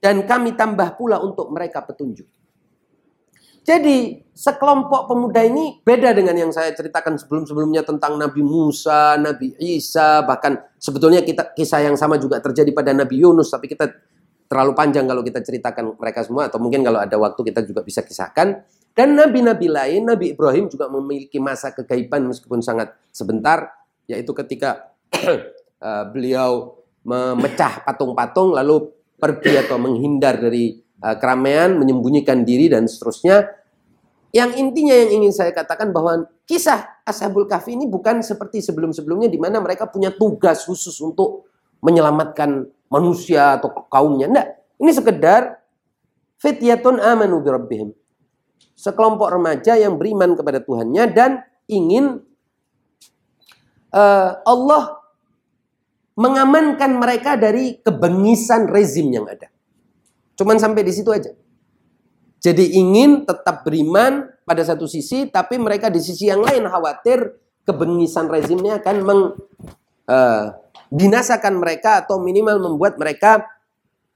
dan 0.00 0.24
kami 0.24 0.56
tambah 0.56 0.96
pula 0.96 1.20
untuk 1.20 1.52
mereka 1.52 1.84
petunjuk. 1.84 2.26
Jadi 3.68 4.24
sekelompok 4.32 5.12
pemuda 5.12 5.44
ini 5.44 5.84
beda 5.84 6.16
dengan 6.16 6.32
yang 6.32 6.48
saya 6.48 6.72
ceritakan 6.72 7.20
sebelum-sebelumnya 7.20 7.84
tentang 7.84 8.16
Nabi 8.16 8.40
Musa, 8.40 9.20
Nabi 9.20 9.52
Isa, 9.60 10.24
bahkan 10.24 10.56
sebetulnya 10.80 11.20
kita 11.20 11.52
kisah 11.52 11.84
yang 11.84 11.92
sama 11.92 12.16
juga 12.16 12.40
terjadi 12.40 12.72
pada 12.72 12.96
Nabi 12.96 13.20
Yunus, 13.20 13.52
tapi 13.52 13.68
kita 13.68 13.92
terlalu 14.48 14.72
panjang 14.72 15.04
kalau 15.04 15.20
kita 15.20 15.44
ceritakan 15.44 16.00
mereka 16.00 16.24
semua 16.24 16.48
atau 16.48 16.56
mungkin 16.56 16.80
kalau 16.80 16.96
ada 16.96 17.12
waktu 17.20 17.44
kita 17.44 17.60
juga 17.68 17.84
bisa 17.84 18.00
kisahkan. 18.00 18.64
Dan 18.96 19.20
nabi-nabi 19.20 19.68
lain, 19.68 20.08
Nabi 20.08 20.32
Ibrahim 20.32 20.72
juga 20.72 20.88
memiliki 20.88 21.36
masa 21.36 21.68
kegaiban 21.76 22.24
meskipun 22.24 22.64
sangat 22.64 22.96
sebentar, 23.12 23.68
yaitu 24.08 24.32
ketika 24.32 24.96
eh, 25.12 26.04
beliau 26.08 26.72
memecah 27.04 27.84
patung-patung 27.84 28.56
lalu 28.56 28.96
pergi 29.20 29.60
atau 29.60 29.76
menghindar 29.76 30.40
dari 30.40 30.88
uh, 31.02 31.16
keramaian, 31.18 31.78
menyembunyikan 31.78 32.42
diri 32.42 32.70
dan 32.70 32.86
seterusnya. 32.86 33.57
Yang 34.28 34.60
intinya 34.60 34.92
yang 34.92 35.10
ingin 35.22 35.32
saya 35.32 35.56
katakan 35.56 35.88
bahwa 35.88 36.28
kisah 36.44 37.00
Ashabul 37.08 37.48
Kahfi 37.48 37.72
ini 37.72 37.88
bukan 37.88 38.20
seperti 38.20 38.60
sebelum-sebelumnya 38.60 39.32
di 39.32 39.40
mana 39.40 39.56
mereka 39.64 39.88
punya 39.88 40.12
tugas 40.12 40.68
khusus 40.68 41.00
untuk 41.00 41.48
menyelamatkan 41.80 42.68
manusia 42.92 43.56
atau 43.56 43.72
kaumnya. 43.88 44.28
Enggak. 44.28 44.48
Ini 44.78 44.90
sekedar 44.92 45.58
fityatun 46.44 47.00
amanu 47.00 47.40
bi 47.40 47.48
rabbihim. 47.48 47.88
Sekelompok 48.78 49.32
remaja 49.32 49.74
yang 49.74 49.96
beriman 49.96 50.36
kepada 50.36 50.60
Tuhannya 50.62 51.04
dan 51.10 51.42
ingin 51.66 52.20
uh, 53.90 54.30
Allah 54.44 55.02
mengamankan 56.18 56.98
mereka 56.98 57.38
dari 57.38 57.78
kebengisan 57.78 58.66
rezim 58.68 59.08
yang 59.08 59.26
ada. 59.26 59.50
Cuman 60.34 60.58
sampai 60.58 60.82
di 60.82 60.92
situ 60.94 61.10
aja. 61.14 61.30
Jadi 62.38 62.78
ingin 62.78 63.26
tetap 63.26 63.66
beriman 63.66 64.30
pada 64.46 64.62
satu 64.62 64.86
sisi, 64.86 65.26
tapi 65.26 65.58
mereka 65.58 65.90
di 65.90 65.98
sisi 65.98 66.30
yang 66.30 66.42
lain 66.42 66.70
khawatir 66.70 67.34
kebengisan 67.66 68.30
rezimnya 68.30 68.78
akan 68.78 68.96
meng, 69.02 69.22
uh, 70.06 70.44
binasakan 70.88 71.58
mereka 71.58 72.06
atau 72.06 72.22
minimal 72.22 72.62
membuat 72.62 72.96
mereka 72.96 73.44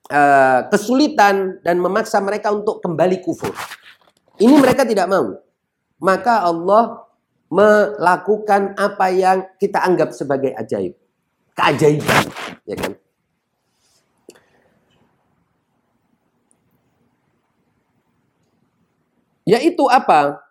uh, 0.08 0.70
kesulitan 0.70 1.61
dan 1.66 1.82
memaksa 1.82 2.22
mereka 2.22 2.54
untuk 2.54 2.78
kembali 2.80 3.20
kufur. 3.20 3.52
Ini 4.38 4.54
mereka 4.56 4.87
tidak 4.87 5.11
mau. 5.11 5.37
Maka 6.02 6.46
Allah 6.46 7.04
melakukan 7.52 8.72
apa 8.80 9.06
yang 9.12 9.44
kita 9.61 9.85
anggap 9.85 10.16
sebagai 10.16 10.56
ajaib. 10.56 10.96
Keajaiban, 11.52 12.24
ya 12.64 12.74
kan? 12.80 12.92
Yaitu 19.42 19.85
apa? 19.90 20.42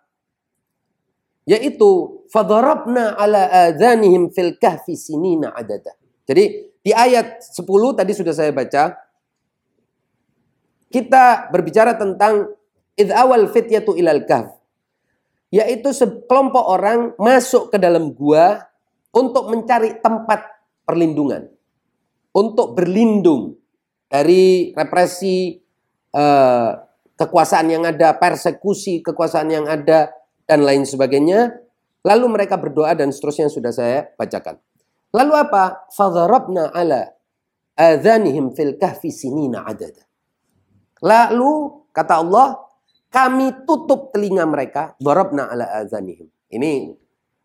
Yaitu 1.48 2.22
fadarabna 2.32 3.16
ala 3.16 3.72
adhanihim 3.72 4.32
fil 4.32 4.56
kahfi 4.60 4.96
sinina 4.96 5.52
adada. 5.52 5.96
Jadi 6.28 6.72
di 6.82 6.92
ayat 6.92 7.44
10 7.44 7.66
tadi 7.98 8.12
sudah 8.16 8.34
saya 8.34 8.50
baca 8.50 8.98
kita 10.92 11.50
berbicara 11.54 11.96
tentang 11.96 12.52
id 12.98 13.10
awal 13.14 13.48
fityatu 13.48 13.96
ilal 13.96 14.26
kahf 14.26 14.50
yaitu 15.54 15.94
sekelompok 15.94 16.66
orang 16.66 17.00
masuk 17.22 17.70
ke 17.70 17.78
dalam 17.78 18.12
gua 18.16 18.66
untuk 19.14 19.52
mencari 19.52 20.00
tempat 20.02 20.42
perlindungan 20.84 21.48
untuk 22.34 22.74
berlindung 22.74 23.56
dari 24.10 24.72
represi 24.76 25.60
eh, 26.12 26.72
kekuasaan 27.22 27.70
yang 27.70 27.86
ada, 27.86 28.18
persekusi 28.18 29.06
kekuasaan 29.06 29.50
yang 29.54 29.66
ada 29.70 30.10
dan 30.50 30.66
lain 30.66 30.90
sebagainya. 30.90 31.54
Lalu 32.02 32.26
mereka 32.34 32.58
berdoa 32.58 32.98
dan 32.98 33.14
seterusnya 33.14 33.46
sudah 33.54 33.70
saya 33.70 34.10
bacakan. 34.18 34.58
Lalu 35.14 35.34
apa? 35.38 35.86
Fadharabna 35.94 36.74
ala 36.74 37.14
adhanihim 37.78 38.58
fil 38.58 38.74
kahfi 38.82 39.14
sinina 39.14 39.62
adada. 39.70 40.02
Lalu 41.06 41.86
kata 41.94 42.26
Allah, 42.26 42.58
kami 43.14 43.70
tutup 43.70 44.10
telinga 44.10 44.50
mereka, 44.50 44.98
dharabna 44.98 45.46
ala 45.46 45.70
adhanihim. 45.78 46.26
Ini 46.50 46.98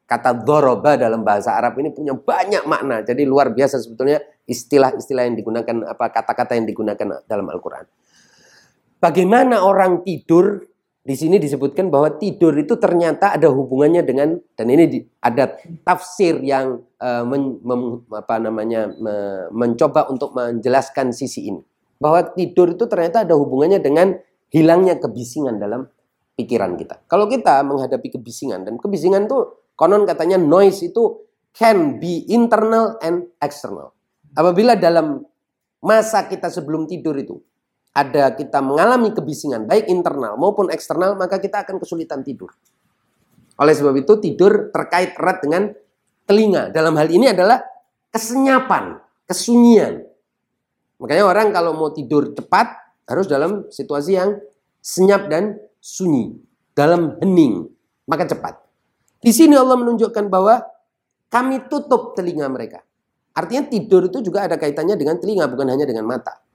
kata 0.08 0.40
dhoroba 0.40 0.96
dalam 0.96 1.20
bahasa 1.20 1.52
Arab 1.52 1.76
ini 1.82 1.92
punya 1.92 2.16
banyak 2.16 2.64
makna. 2.64 3.04
Jadi 3.04 3.28
luar 3.28 3.52
biasa 3.52 3.76
sebetulnya 3.82 4.24
istilah-istilah 4.48 5.28
yang 5.28 5.36
digunakan, 5.36 5.76
apa 5.84 6.08
kata-kata 6.08 6.56
yang 6.56 6.64
digunakan 6.64 7.20
dalam 7.28 7.44
Al-Quran. 7.50 7.84
Bagaimana 9.06 9.62
orang 9.62 10.02
tidur 10.02 10.66
di 11.06 11.14
sini 11.14 11.38
disebutkan 11.38 11.94
bahwa 11.94 12.18
tidur 12.18 12.50
itu 12.58 12.74
ternyata 12.74 13.38
ada 13.38 13.46
hubungannya 13.46 14.02
dengan 14.02 14.34
dan 14.58 14.66
ini 14.66 15.06
ada 15.22 15.54
tafsir 15.86 16.42
yang 16.42 16.82
uh, 16.98 17.22
men, 17.22 17.62
mem, 17.62 18.02
apa 18.10 18.42
namanya 18.42 18.90
me, 18.90 19.46
mencoba 19.54 20.10
untuk 20.10 20.34
menjelaskan 20.34 21.14
sisi 21.14 21.54
ini 21.54 21.62
bahwa 22.02 22.34
tidur 22.34 22.74
itu 22.74 22.90
ternyata 22.90 23.22
ada 23.22 23.38
hubungannya 23.38 23.78
dengan 23.78 24.18
hilangnya 24.50 24.98
kebisingan 24.98 25.62
dalam 25.62 25.86
pikiran 26.34 26.74
kita. 26.74 27.06
Kalau 27.06 27.30
kita 27.30 27.62
menghadapi 27.62 28.10
kebisingan 28.10 28.66
dan 28.66 28.74
kebisingan 28.74 29.30
itu 29.30 29.38
konon 29.78 30.02
katanya 30.02 30.34
noise 30.34 30.82
itu 30.82 31.22
can 31.54 32.02
be 32.02 32.26
internal 32.26 32.98
and 32.98 33.30
external. 33.38 33.94
Apabila 34.34 34.74
dalam 34.74 35.22
masa 35.78 36.26
kita 36.26 36.50
sebelum 36.50 36.90
tidur 36.90 37.14
itu 37.14 37.38
ada 37.96 38.36
kita 38.36 38.60
mengalami 38.60 39.16
kebisingan 39.16 39.64
baik 39.64 39.88
internal 39.88 40.36
maupun 40.36 40.68
eksternal 40.68 41.16
maka 41.16 41.40
kita 41.40 41.64
akan 41.64 41.80
kesulitan 41.80 42.20
tidur. 42.20 42.52
Oleh 43.56 43.72
sebab 43.72 43.96
itu 43.96 44.20
tidur 44.20 44.68
terkait 44.68 45.16
erat 45.16 45.40
dengan 45.40 45.72
telinga. 46.28 46.68
Dalam 46.68 46.92
hal 47.00 47.08
ini 47.08 47.32
adalah 47.32 47.64
kesenyapan, 48.12 49.00
kesunyian. 49.24 50.04
Makanya 51.00 51.24
orang 51.24 51.48
kalau 51.56 51.72
mau 51.72 51.88
tidur 51.88 52.36
cepat 52.36 52.68
harus 53.08 53.24
dalam 53.24 53.64
situasi 53.72 54.12
yang 54.12 54.36
senyap 54.84 55.32
dan 55.32 55.56
sunyi, 55.80 56.36
dalam 56.76 57.16
hening, 57.24 57.64
maka 58.04 58.28
cepat. 58.28 58.60
Di 59.24 59.32
sini 59.32 59.56
Allah 59.56 59.80
menunjukkan 59.80 60.28
bahwa 60.28 60.60
kami 61.32 61.64
tutup 61.72 62.12
telinga 62.12 62.44
mereka. 62.52 62.84
Artinya 63.32 63.68
tidur 63.68 64.08
itu 64.08 64.20
juga 64.20 64.44
ada 64.44 64.60
kaitannya 64.60 64.96
dengan 65.00 65.16
telinga, 65.16 65.48
bukan 65.48 65.68
hanya 65.68 65.84
dengan 65.88 66.08
mata. 66.08 66.45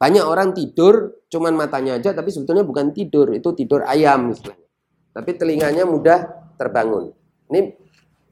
Banyak 0.00 0.24
orang 0.24 0.56
tidur 0.56 1.20
cuman 1.28 1.52
matanya 1.52 2.00
aja 2.00 2.16
tapi 2.16 2.32
sebetulnya 2.32 2.64
bukan 2.64 2.96
tidur, 2.96 3.36
itu 3.36 3.52
tidur 3.52 3.84
ayam 3.84 4.32
misalnya. 4.32 4.64
Tapi 5.12 5.30
telinganya 5.36 5.84
mudah 5.84 6.24
terbangun. 6.56 7.12
Ini 7.52 7.60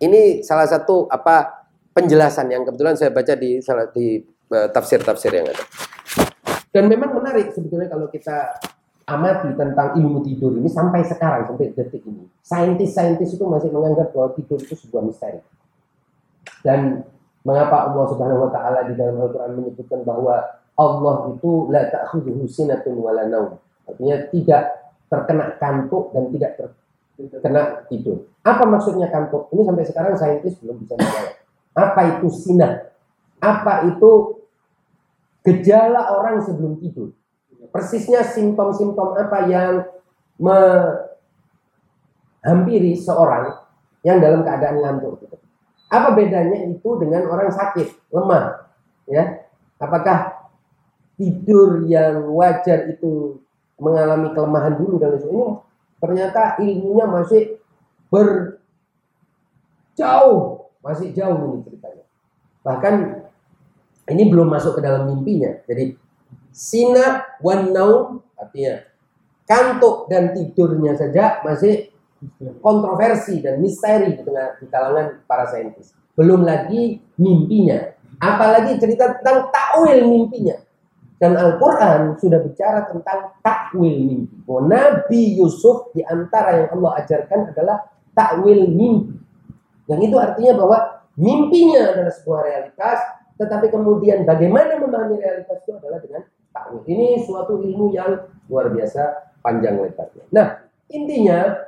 ini 0.01 0.41
salah 0.41 0.65
satu 0.65 1.05
apa 1.13 1.69
penjelasan 1.93 2.49
yang 2.49 2.65
kebetulan 2.65 2.97
saya 2.97 3.13
baca 3.13 3.37
di 3.37 3.61
salah 3.61 3.85
di 3.93 4.17
eh, 4.25 4.69
tafsir-tafsir 4.73 5.29
yang 5.29 5.45
ada. 5.53 5.65
Dan 6.73 6.89
memang 6.89 7.13
menarik 7.21 7.53
sebetulnya 7.53 7.93
kalau 7.93 8.09
kita 8.09 8.57
amati 9.09 9.53
tentang 9.57 9.97
ilmu 9.97 10.21
tidur 10.25 10.53
ini 10.57 10.69
sampai 10.73 11.05
sekarang 11.05 11.53
sampai 11.53 11.77
detik 11.77 12.01
ini. 12.09 12.29
Saintis-saintis 12.45 13.37
itu 13.37 13.45
masih 13.45 13.69
menganggap 13.69 14.17
bahwa 14.17 14.33
tidur 14.37 14.57
itu 14.57 14.73
sebuah 14.73 15.05
misteri. 15.05 15.41
Dan 16.65 17.05
mengapa 17.45 17.93
Allah 17.93 18.05
Subhanahu 18.09 18.49
wa 18.49 18.51
taala 18.53 18.89
di 18.89 18.97
dalam 18.97 19.21
Al-Qur'an 19.21 19.53
menyebutkan 19.57 20.01
bahwa 20.05 20.58
Allah 20.79 21.35
itu 21.35 21.67
la 21.75 21.91
ta'khudhuhu 21.91 22.47
sinatun 22.47 23.03
wala 23.03 23.27
naum. 23.27 23.59
Artinya 23.83 24.31
tidak 24.31 24.95
terkena 25.11 25.59
kantuk 25.59 26.15
dan 26.15 26.31
tidak 26.31 26.55
terkena 27.19 27.83
tidur. 27.91 28.31
Apa 28.47 28.63
maksudnya 28.63 29.11
kantuk? 29.11 29.51
Ini 29.51 29.67
sampai 29.67 29.91
sekarang 29.91 30.15
saintis 30.15 30.55
belum 30.63 30.87
bisa 30.87 30.95
menjawab. 30.95 31.35
Apa 31.75 32.01
itu 32.15 32.31
sinat? 32.31 32.95
Apa 33.43 33.91
itu 33.91 34.39
gejala 35.43 36.15
orang 36.15 36.47
sebelum 36.47 36.79
tidur? 36.79 37.11
Persisnya 37.75 38.23
simptom-simptom 38.23 39.19
apa 39.19 39.51
yang 39.51 39.83
menghampiri 40.39 42.95
seorang 42.95 43.67
yang 44.07 44.23
dalam 44.23 44.47
keadaan 44.47 44.79
ngantuk 44.79 45.27
Apa 45.91 46.15
bedanya 46.15 46.71
itu 46.71 47.03
dengan 47.03 47.27
orang 47.27 47.51
sakit, 47.51 48.15
lemah? 48.15 48.63
Ya, 49.09 49.49
apakah 49.81 50.38
tidur 51.19 51.83
yang 51.91 52.31
wajar 52.33 52.89
itu 52.95 53.43
mengalami 53.77 54.33
kelemahan 54.33 54.79
dulu 54.79 54.97
dan 55.03 55.19
sebagainya 55.19 55.59
ternyata 55.99 56.63
ilmunya 56.63 57.11
masih 57.11 57.59
berjauh 58.07 58.59
masih 60.83 61.13
jauh 61.13 61.39
ini 61.53 61.59
ceritanya. 61.67 62.05
Bahkan 62.63 62.95
ini 64.09 64.23
belum 64.31 64.49
masuk 64.49 64.79
ke 64.79 64.81
dalam 64.81 65.11
mimpinya. 65.11 65.59
Jadi 65.67 65.99
sinat 66.55 67.39
wan 67.45 67.75
naum 67.75 68.25
artinya 68.39 68.87
kantuk 69.45 70.09
dan 70.09 70.33
tidurnya 70.33 70.97
saja 70.97 71.45
masih 71.45 71.93
kontroversi 72.65 73.43
dan 73.43 73.63
misteri 73.63 74.19
di 74.19 74.23
tengah 74.23 74.59
di 74.59 74.67
kalangan 74.71 75.23
para 75.27 75.47
saintis. 75.51 75.95
Belum 76.15 76.43
lagi 76.43 77.03
mimpinya. 77.19 77.95
Apalagi 78.19 78.83
cerita 78.83 79.15
tentang 79.19 79.51
takwil 79.55 80.03
mimpinya 80.03 80.59
dan 81.19 81.35
Al-Quran 81.35 82.15
sudah 82.15 82.39
bicara 82.47 82.87
tentang 82.87 83.35
takwil 83.43 84.07
mimpi. 84.07 84.39
Bahwa 84.47 84.71
Nabi 84.71 85.35
Yusuf 85.35 85.91
di 85.91 86.07
antara 86.07 86.63
yang 86.63 86.69
Allah 86.79 87.03
ajarkan 87.03 87.51
adalah 87.51 87.91
takwil 88.15 88.71
mimpi. 88.71 89.19
Yang 89.91 90.01
itu 90.11 90.17
artinya 90.17 90.53
bahwa 90.63 90.79
mimpinya 91.19 91.91
adalah 91.91 92.13
sebuah 92.15 92.41
realitas, 92.47 92.99
tetapi 93.35 93.67
kemudian 93.67 94.23
bagaimana 94.23 94.79
memahami 94.79 95.19
realitas 95.19 95.59
itu 95.67 95.75
adalah 95.75 95.99
dengan 95.99 96.23
takwil. 96.55 96.87
Ini 96.87 97.27
suatu 97.27 97.59
ilmu 97.67 97.91
yang 97.91 98.15
luar 98.47 98.71
biasa 98.71 99.35
panjang 99.43 99.75
lebarnya. 99.75 100.25
Nah, 100.31 100.47
intinya 100.87 101.67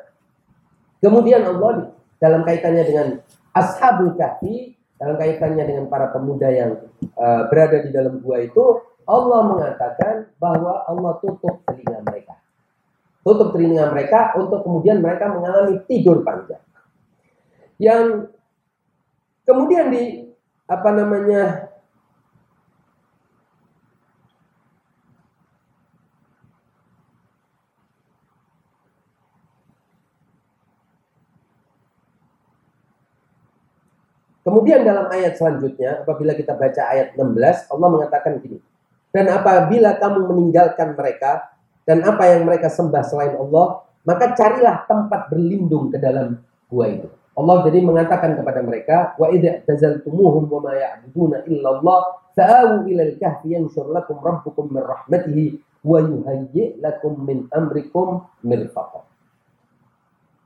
kemudian 1.02 1.42
Allah 1.42 1.90
dalam 2.22 2.46
kaitannya 2.46 2.84
dengan 2.86 3.06
Ashabul 3.50 4.14
Kahfi, 4.14 4.78
dalam 4.94 5.18
kaitannya 5.18 5.64
dengan 5.66 5.90
para 5.90 6.14
pemuda 6.14 6.46
yang 6.54 6.86
uh, 7.18 7.50
berada 7.50 7.82
di 7.82 7.90
dalam 7.90 8.22
gua 8.22 8.38
itu, 8.44 8.89
Allah 9.08 9.40
mengatakan 9.48 10.28
bahwa 10.36 10.84
Allah 10.84 11.12
tutup 11.20 11.62
telinga 11.66 12.00
mereka. 12.04 12.34
Tutup 13.20 13.52
telinga 13.52 13.92
mereka 13.92 14.32
untuk 14.36 14.64
kemudian 14.64 15.04
mereka 15.04 15.28
mengalami 15.28 15.80
tidur 15.84 16.24
panjang. 16.24 16.62
Yang 17.80 18.32
kemudian 19.44 19.88
di 19.92 20.30
apa 20.70 20.90
namanya 20.94 21.70
Kemudian 34.40 34.82
dalam 34.82 35.06
ayat 35.12 35.36
selanjutnya, 35.36 36.02
apabila 36.02 36.32
kita 36.34 36.56
baca 36.56 36.82
ayat 36.90 37.14
16, 37.14 37.70
Allah 37.70 37.88
mengatakan 37.92 38.40
begini. 38.40 38.69
Dan 39.11 39.27
apabila 39.27 39.99
kamu 39.99 40.31
meninggalkan 40.31 40.94
mereka 40.94 41.51
dan 41.83 42.07
apa 42.07 42.31
yang 42.31 42.46
mereka 42.46 42.70
sembah 42.70 43.03
selain 43.03 43.35
Allah, 43.35 43.83
maka 44.07 44.33
carilah 44.38 44.87
tempat 44.87 45.29
berlindung 45.29 45.90
ke 45.90 45.99
dalam 45.99 46.38
gua 46.70 46.87
itu. 46.87 47.09
Allah 47.35 47.57
jadi 47.66 47.79
mengatakan 47.83 48.37
kepada 48.38 48.61
mereka, 48.62 48.96
wa 49.18 49.27
idza 49.31 49.64
tazaltumuhum 49.66 50.46
wa 50.51 50.61
ma 50.61 50.73
ya'buduna 50.77 51.46
illallah 51.49 52.01
fa'awu 52.37 52.87
ila 52.90 53.03
al-kahfi 53.07 53.57
yanshur 53.57 53.90
lakum 53.90 54.18
rabbukum 54.20 54.70
min 54.70 54.83
rahmatihi 54.83 55.44
wa 55.87 55.99
yuhayyi 56.05 56.79
lakum 56.79 57.16
min 57.25 57.49
amrikum 57.51 58.29
mirfaqa. 58.44 59.03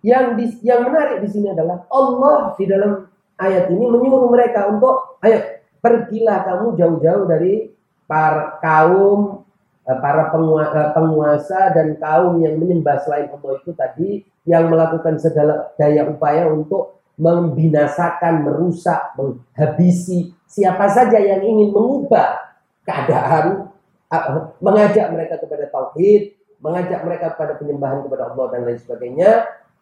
Yang 0.05 0.27
di, 0.37 0.45
yang 0.69 0.85
menarik 0.85 1.25
di 1.25 1.29
sini 1.33 1.49
adalah 1.51 1.89
Allah 1.89 2.53
di 2.61 2.65
dalam 2.69 3.09
ayat 3.41 3.73
ini 3.73 3.85
menyuruh 3.89 4.29
mereka 4.29 4.69
untuk 4.69 5.19
ayo 5.25 5.41
pergilah 5.81 6.45
kamu 6.45 6.67
jauh-jauh 6.77 7.25
dari 7.25 7.73
para 8.05 8.59
kaum 8.61 9.45
eh, 9.85 9.99
para 10.01 10.33
eh, 10.33 10.89
penguasa 10.93 11.73
dan 11.73 11.97
kaum 12.01 12.41
yang 12.41 12.57
menyembah 12.57 13.01
selain 13.05 13.29
Allah 13.33 13.53
itu 13.61 13.73
tadi 13.73 14.11
yang 14.45 14.69
melakukan 14.69 15.17
segala 15.17 15.73
daya 15.81 16.05
upaya 16.09 16.49
untuk 16.49 17.01
membinasakan, 17.15 18.43
merusak, 18.43 19.15
menghabisi 19.15 20.35
siapa 20.51 20.91
saja 20.91 21.19
yang 21.19 21.43
ingin 21.43 21.71
mengubah 21.71 22.43
keadaan, 22.83 23.71
eh, 24.11 24.25
mengajak 24.59 25.07
mereka 25.15 25.35
kepada 25.39 25.65
tauhid, 25.71 26.35
mengajak 26.59 27.01
mereka 27.07 27.27
pada 27.35 27.55
penyembahan 27.59 28.03
kepada 28.07 28.35
Allah 28.35 28.47
dan 28.55 28.61
lain 28.67 28.79
sebagainya, 28.79 29.31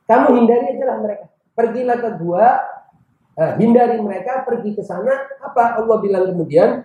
kamu 0.06 0.28
hindari 0.42 0.66
aja 0.76 0.84
lah 0.92 0.98
mereka. 1.00 1.24
Pergilah 1.52 1.96
ke 2.00 2.10
gua, 2.20 2.46
eh, 3.36 3.52
hindari 3.60 3.98
mereka, 4.00 4.44
pergi 4.44 4.76
ke 4.76 4.82
sana. 4.84 5.12
Apa 5.40 5.80
Allah 5.80 5.96
bilang 6.00 6.28
kemudian? 6.32 6.84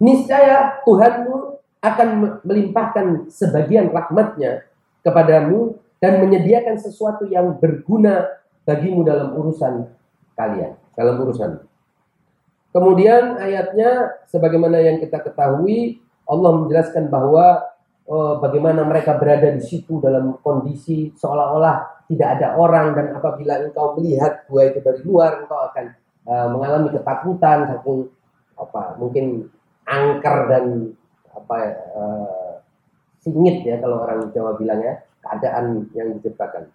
Niscaya 0.00 0.80
Tuhanmu 0.88 1.60
akan 1.80 2.08
melimpahkan 2.44 3.28
sebagian 3.28 3.92
rahmatnya 3.92 4.64
kepadamu 5.04 5.76
dan 6.00 6.24
menyediakan 6.24 6.80
sesuatu 6.80 7.28
yang 7.28 7.60
berguna 7.60 8.24
bagimu 8.64 9.04
dalam 9.04 9.36
urusan 9.36 9.88
kalian, 10.36 10.76
dalam 10.96 11.20
urusan. 11.20 11.60
Kemudian 12.70 13.36
ayatnya 13.36 14.24
sebagaimana 14.30 14.80
yang 14.80 15.02
kita 15.02 15.20
ketahui 15.20 16.00
Allah 16.24 16.50
menjelaskan 16.64 17.10
bahwa 17.10 17.66
oh, 18.06 18.38
bagaimana 18.38 18.86
mereka 18.86 19.18
berada 19.18 19.50
di 19.52 19.60
situ 19.60 19.98
dalam 19.98 20.38
kondisi 20.40 21.10
seolah-olah 21.18 22.06
tidak 22.06 22.38
ada 22.38 22.54
orang 22.54 22.94
dan 22.94 23.06
apabila 23.14 23.58
engkau 23.62 23.98
melihat 23.98 24.46
gua 24.46 24.70
itu 24.70 24.78
dari 24.82 25.02
luar 25.02 25.42
engkau 25.42 25.58
akan 25.70 25.84
uh, 26.26 26.46
mengalami 26.54 26.88
ketakutan 26.94 27.58
saking 27.70 28.10
apa 28.54 28.82
mungkin 28.98 29.50
angker 29.90 30.36
dan 30.46 30.64
apa 31.34 31.58
uh, 31.98 32.50
singit 33.18 33.66
ya 33.66 33.82
kalau 33.82 34.06
orang 34.06 34.30
Jawa 34.30 34.54
bilang 34.54 34.80
ya 34.80 35.02
keadaan 35.20 35.90
yang 35.92 36.16
diciptakan. 36.16 36.70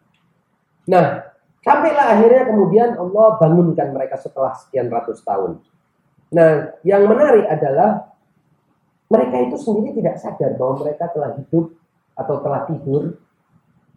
Nah, 0.86 1.26
sampailah 1.66 2.20
akhirnya 2.20 2.44
kemudian 2.46 2.94
Allah 2.94 3.40
bangunkan 3.42 3.90
mereka 3.90 4.20
setelah 4.22 4.54
sekian 4.54 4.92
ratus 4.92 5.26
tahun. 5.26 5.64
Nah, 6.36 6.78
yang 6.86 7.10
menarik 7.10 7.50
adalah 7.50 8.14
mereka 9.10 9.36
itu 9.42 9.58
sendiri 9.58 9.98
tidak 9.98 10.22
sadar 10.22 10.54
bahwa 10.58 10.86
mereka 10.86 11.10
telah 11.14 11.34
hidup 11.38 11.74
atau 12.16 12.36
telah 12.42 12.62
tidur 12.70 13.18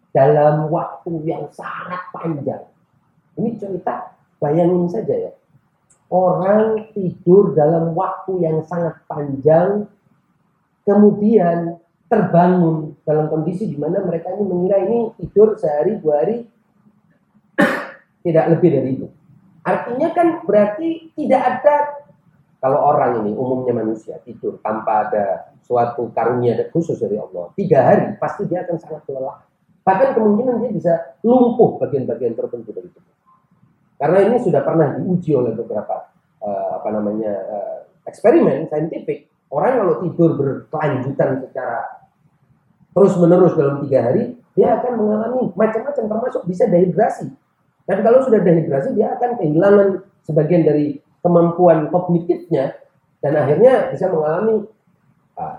dalam 0.09 0.69
waktu 0.73 1.11
yang 1.25 1.45
sangat 1.53 2.01
panjang. 2.13 2.65
Ini 3.37 3.49
cerita, 3.61 4.17
bayangin 4.41 4.89
saja 4.89 5.29
ya. 5.29 5.31
Orang 6.09 6.89
tidur 6.97 7.53
dalam 7.53 7.93
waktu 7.93 8.41
yang 8.41 8.65
sangat 8.65 8.97
panjang, 9.05 9.85
kemudian 10.81 11.77
terbangun 12.09 12.97
dalam 13.05 13.29
kondisi 13.29 13.69
di 13.69 13.77
mana 13.77 14.01
mereka 14.01 14.33
ini 14.33 14.43
mengira 14.49 14.81
ini 14.81 15.13
tidur 15.21 15.53
sehari 15.53 16.01
dua 16.01 16.25
hari 16.25 16.37
tidak 18.25 18.45
lebih 18.57 18.69
dari 18.73 18.89
itu. 18.97 19.07
Artinya 19.61 20.09
kan 20.17 20.27
berarti 20.49 21.13
tidak 21.13 21.41
ada 21.45 21.75
kalau 22.59 22.79
orang 22.89 23.23
ini 23.23 23.31
umumnya 23.37 23.71
manusia 23.77 24.17
tidur 24.25 24.57
tanpa 24.65 25.07
ada 25.07 25.53
suatu 25.61 26.09
karunia 26.09 26.57
khusus 26.73 26.97
dari 26.97 27.21
Allah 27.21 27.53
tiga 27.53 27.85
hari 27.85 28.17
pasti 28.17 28.49
dia 28.49 28.65
akan 28.65 28.77
sangat 28.81 29.05
lelah. 29.13 29.45
Bahkan 29.85 30.17
kemungkinan 30.17 30.55
dia 30.65 30.71
bisa 30.73 30.93
lumpuh 31.21 31.77
bagian-bagian 31.77 32.33
tertentu 32.33 32.73
dari 32.73 32.89
tubuh. 32.89 33.15
Karena 33.99 34.19
ini 34.31 34.37
sudah 34.39 34.63
pernah 34.63 34.95
diuji 34.95 35.35
oleh 35.35 35.51
beberapa 35.51 36.07
uh, 36.39 36.79
apa 36.79 36.89
namanya 36.95 37.33
uh, 37.51 37.77
eksperimen 38.07 38.71
saintifik. 38.71 39.27
Orang 39.51 39.81
kalau 39.81 39.95
tidur 39.99 40.39
berkelanjutan 40.39 41.43
secara 41.43 41.83
terus 42.95 43.13
menerus 43.19 43.53
dalam 43.59 43.83
tiga 43.83 44.07
hari, 44.07 44.39
dia 44.55 44.79
akan 44.79 44.91
mengalami 44.97 45.51
macam-macam 45.53 46.03
termasuk 46.07 46.41
bisa 46.47 46.63
dehidrasi. 46.71 47.27
Dan 47.89 48.05
kalau 48.05 48.23
sudah 48.23 48.39
dehidrasi, 48.39 48.93
dia 48.95 49.17
akan 49.17 49.35
kehilangan 49.35 49.87
sebagian 50.23 50.63
dari 50.63 51.01
kemampuan 51.19 51.89
kognitifnya 51.91 52.77
dan 53.19 53.33
akhirnya 53.35 53.91
bisa 53.91 54.07
mengalami 54.07 54.63
uh, 55.35 55.57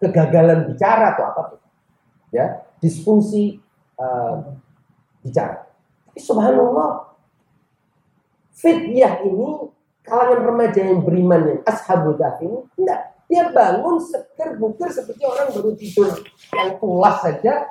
kegagalan 0.00 0.72
bicara 0.72 1.12
atau 1.18 1.24
apa 1.28 1.40
ya 2.32 2.64
disfungsi 2.78 3.60
uh, 3.98 4.56
bicara. 5.20 5.68
Tapi 6.08 6.20
subhanallah, 6.22 7.07
fityah 8.58 9.22
ini 9.22 9.70
kalangan 10.02 10.40
remaja 10.42 10.80
yang 10.82 11.00
beriman 11.06 11.40
yang 11.46 11.60
ashabul 11.62 12.18
kahfi 12.18 12.50
ini 12.50 12.58
tidak 12.74 13.00
dia 13.28 13.44
bangun 13.52 14.00
seger 14.00 14.56
buger 14.56 14.88
seperti 14.88 15.22
orang 15.28 15.52
baru 15.52 15.70
tidur. 15.76 16.10
Yang 16.56 16.70
pulas 16.80 17.16
saja 17.20 17.68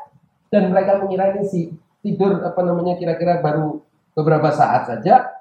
dan 0.54 0.69
mereka 0.69 1.02
mengira 1.02 1.34
ini 1.34 1.43
si 1.50 1.62
tidur 2.06 2.45
apa 2.45 2.62
namanya 2.62 2.93
kira-kira 2.95 3.41
baru 3.41 3.82
beberapa 4.13 4.54
saat 4.54 4.86
saja. 4.86 5.34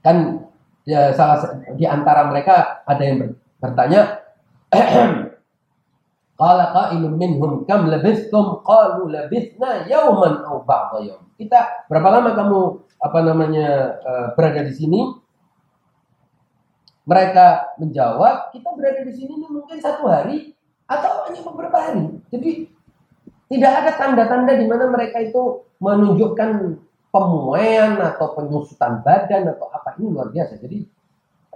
Kan 0.00 0.46
ya 0.86 1.10
salah 1.10 1.58
di 1.74 1.84
antara 1.84 2.30
mereka 2.30 2.86
ada 2.86 3.02
yang 3.02 3.34
bertanya 3.58 4.22
Qala 6.34 6.74
qailun 6.74 7.14
minhum 7.14 7.62
kam 7.62 7.86
labithtum 7.86 8.58
qalu 8.66 9.06
labithna 9.06 9.86
yawman 9.86 10.42
aw 10.42 10.66
ba'dha 10.66 11.06
yawm. 11.06 11.22
Kita 11.38 11.86
berapa 11.86 12.10
lama 12.10 12.34
kamu 12.34 12.60
apa 13.04 13.18
namanya 13.20 14.00
uh, 14.00 14.26
berada 14.32 14.64
di 14.64 14.72
sini? 14.72 15.00
Mereka 17.04 17.76
menjawab, 17.76 18.48
kita 18.56 18.72
berada 18.72 19.04
di 19.04 19.12
sini 19.12 19.36
mungkin 19.44 19.76
satu 19.76 20.08
hari 20.08 20.56
atau 20.88 21.28
hanya 21.28 21.44
beberapa 21.44 21.76
hari. 21.76 22.16
Jadi 22.32 22.64
tidak 23.52 23.72
ada 23.84 23.92
tanda-tanda 24.00 24.56
di 24.56 24.64
mana 24.64 24.88
mereka 24.88 25.20
itu 25.20 25.68
menunjukkan 25.84 26.80
pemuaian 27.12 28.00
atau 28.00 28.32
penyusutan 28.32 29.04
badan 29.04 29.52
atau 29.52 29.68
apa 29.68 30.00
ini 30.00 30.08
luar 30.08 30.32
biasa. 30.32 30.56
Jadi 30.56 30.88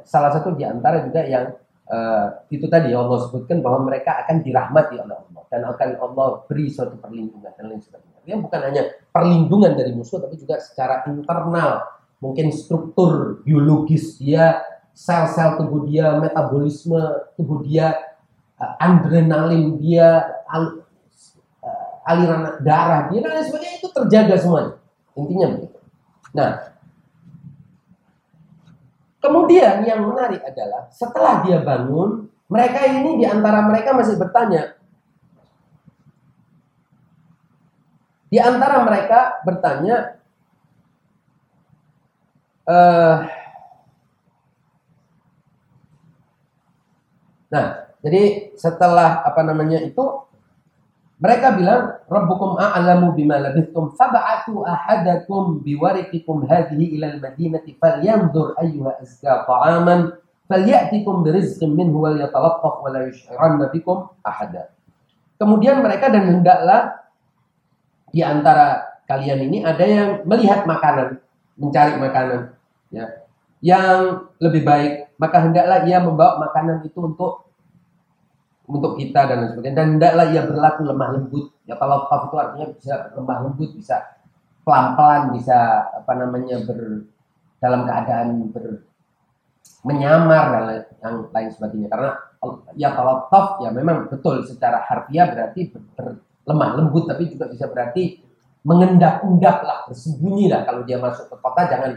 salah 0.05 0.37
satu 0.37 0.53
di 0.53 0.69
antara 0.69 1.01
juga 1.01 1.25
yang 1.25 1.57
uh, 1.89 2.27
itu 2.53 2.69
tadi 2.69 2.93
Allah 2.93 3.19
sebutkan 3.27 3.65
bahwa 3.65 3.89
mereka 3.89 4.25
akan 4.25 4.45
dirahmati 4.45 4.95
oleh 5.01 5.17
Allah 5.17 5.43
dan 5.49 5.61
akan 5.65 5.89
Allah 5.99 6.29
beri 6.45 6.69
suatu 6.69 7.01
perlindungan 7.01 7.53
dan 7.57 7.65
lain 7.73 7.81
sebagainya. 7.81 8.21
Dia 8.29 8.37
bukan 8.37 8.61
hanya 8.61 8.83
perlindungan 9.09 9.73
dari 9.75 9.97
musuh 9.97 10.21
tapi 10.21 10.37
juga 10.37 10.61
secara 10.61 11.09
internal 11.09 11.85
mungkin 12.21 12.53
struktur 12.53 13.41
biologis 13.47 14.21
dia 14.21 14.61
sel-sel 14.99 15.63
tubuh 15.63 15.87
dia, 15.87 16.19
metabolisme 16.19 16.99
tubuh 17.39 17.63
dia, 17.63 17.95
uh, 18.59 18.75
adrenalin 18.83 19.79
dia, 19.79 20.27
al, 20.51 20.83
uh, 21.63 22.11
aliran 22.11 22.59
darah 22.67 23.07
dia 23.07 23.23
dan 23.23 23.31
lain 23.39 23.47
sebagainya 23.47 23.79
itu 23.79 23.89
terjaga 23.95 24.35
semuanya. 24.43 24.73
Intinya 25.15 25.47
begitu. 25.55 25.79
Nah, 26.35 26.68
kemudian 29.19 29.85
yang 29.85 30.03
menarik 30.03 30.43
adalah 30.43 30.91
setelah 30.91 31.43
dia 31.47 31.63
bangun, 31.63 32.27
mereka 32.49 32.87
ini 32.89 33.21
di 33.21 33.27
antara 33.29 33.63
mereka 33.67 33.95
masih 33.95 34.17
bertanya. 34.17 34.79
Di 38.29 38.37
antara 38.37 38.85
mereka 38.85 39.41
bertanya, 39.41 40.21
uh, 42.69 43.25
Nah, 47.49 47.89
jadi 48.05 48.53
setelah 48.61 49.25
apa 49.25 49.41
namanya 49.41 49.81
itu 49.81 50.28
mereka 51.19 51.59
bilang 51.59 51.99
Rabbukum 52.07 52.57
a'lamu 52.57 53.13
bima 53.19 53.43
labithtum 53.43 53.95
fab'atu 53.99 54.63
ahadakum 54.63 55.61
biwariqikum 55.67 56.47
hadhihi 56.47 56.95
ila 56.99 57.19
al-madinati 57.19 57.75
falyanzur 57.75 58.55
ayyuha 58.55 59.03
azka 59.03 59.43
ta'aman 59.45 60.15
falyatikum 60.47 61.27
birizqin 61.27 61.75
minhu 61.75 61.99
wal 62.07 62.15
yatalattaf 62.15 62.81
wa 62.81 62.89
la 62.95 63.11
yush'iranna 63.11 63.67
bikum 63.75 64.07
ahada. 64.23 64.71
Kemudian 65.39 65.83
mereka 65.83 66.11
dan 66.11 66.39
hendaklah 66.39 67.03
di 68.15 68.23
antara 68.23 68.99
kalian 69.11 69.51
ini 69.51 69.67
ada 69.67 69.85
yang 69.85 70.11
melihat 70.23 70.65
makanan, 70.65 71.19
mencari 71.59 71.95
makanan, 71.99 72.55
ya, 72.95 73.27
yang 73.59 74.31
lebih 74.39 74.63
baik 74.63 75.09
maka 75.19 75.43
hendaklah 75.43 75.83
ia 75.83 75.99
membawa 75.99 76.39
makanan 76.47 76.87
itu 76.87 76.99
untuk 77.03 77.48
untuk 78.69 79.01
kita 79.01 79.25
dan 79.25 79.37
lain 79.41 79.51
sebagainya. 79.57 79.77
Dan 79.77 79.87
hendaklah 79.97 80.27
ia 80.29 80.43
berlaku 80.45 80.81
lemah 80.85 81.09
lembut. 81.17 81.47
Ya 81.65 81.75
kalau 81.81 82.05
itu 82.05 82.37
artinya 82.37 82.67
bisa 82.77 82.95
lemah 83.17 83.39
lembut 83.49 83.71
bisa 83.73 83.97
pelan-pelan 84.63 85.23
bisa 85.33 85.59
apa 85.89 86.13
namanya 86.13 86.61
ber 86.69 87.09
dalam 87.59 87.89
keadaan 87.89 88.53
ber 88.53 88.85
menyamar 89.89 90.45
dan 90.53 90.65
yang 91.01 91.15
lain 91.33 91.51
sebagainya. 91.57 91.89
Karena 91.89 92.11
ya 92.77 92.93
kalau 92.93 93.27
top 93.33 93.65
ya 93.65 93.73
memang 93.73 94.13
betul 94.13 94.45
secara 94.45 94.85
harfiah 94.85 95.33
berarti 95.33 95.73
ber, 95.73 95.83
ber, 95.97 96.07
lemah 96.45 96.71
lembut 96.77 97.09
tapi 97.09 97.33
juga 97.33 97.49
bisa 97.49 97.67
berarti 97.67 98.21
mengendap-endap 98.69 99.59
lah 99.65 99.79
bersembunyi 99.89 100.53
lah 100.53 100.69
kalau 100.69 100.85
dia 100.85 101.01
masuk 101.01 101.33
ke 101.33 101.37
kota 101.41 101.63
jangan 101.73 101.93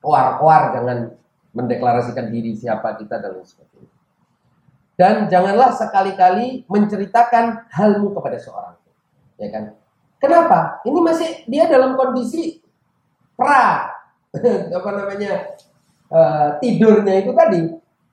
keluar-keluar 0.00 0.62
jangan 0.72 0.98
mendeklarasikan 1.52 2.32
diri 2.32 2.56
siapa 2.56 2.96
kita 2.96 3.20
dan 3.20 3.36
lain 3.38 3.46
sebagainya. 3.46 3.92
Dan 4.94 5.26
janganlah 5.26 5.74
sekali-kali 5.74 6.66
menceritakan 6.70 7.66
halmu 7.74 8.14
kepada 8.14 8.38
seorang. 8.38 8.76
Ya 9.38 9.48
kan? 9.50 9.64
Kenapa? 10.22 10.80
Ini 10.86 10.98
masih 11.02 11.30
dia 11.50 11.66
dalam 11.66 11.98
kondisi 11.98 12.62
pra 13.34 13.90
apa 14.78 14.90
namanya 14.94 15.58
uh, 16.08 16.48
tidurnya 16.62 17.26
itu 17.26 17.34
tadi. 17.34 17.62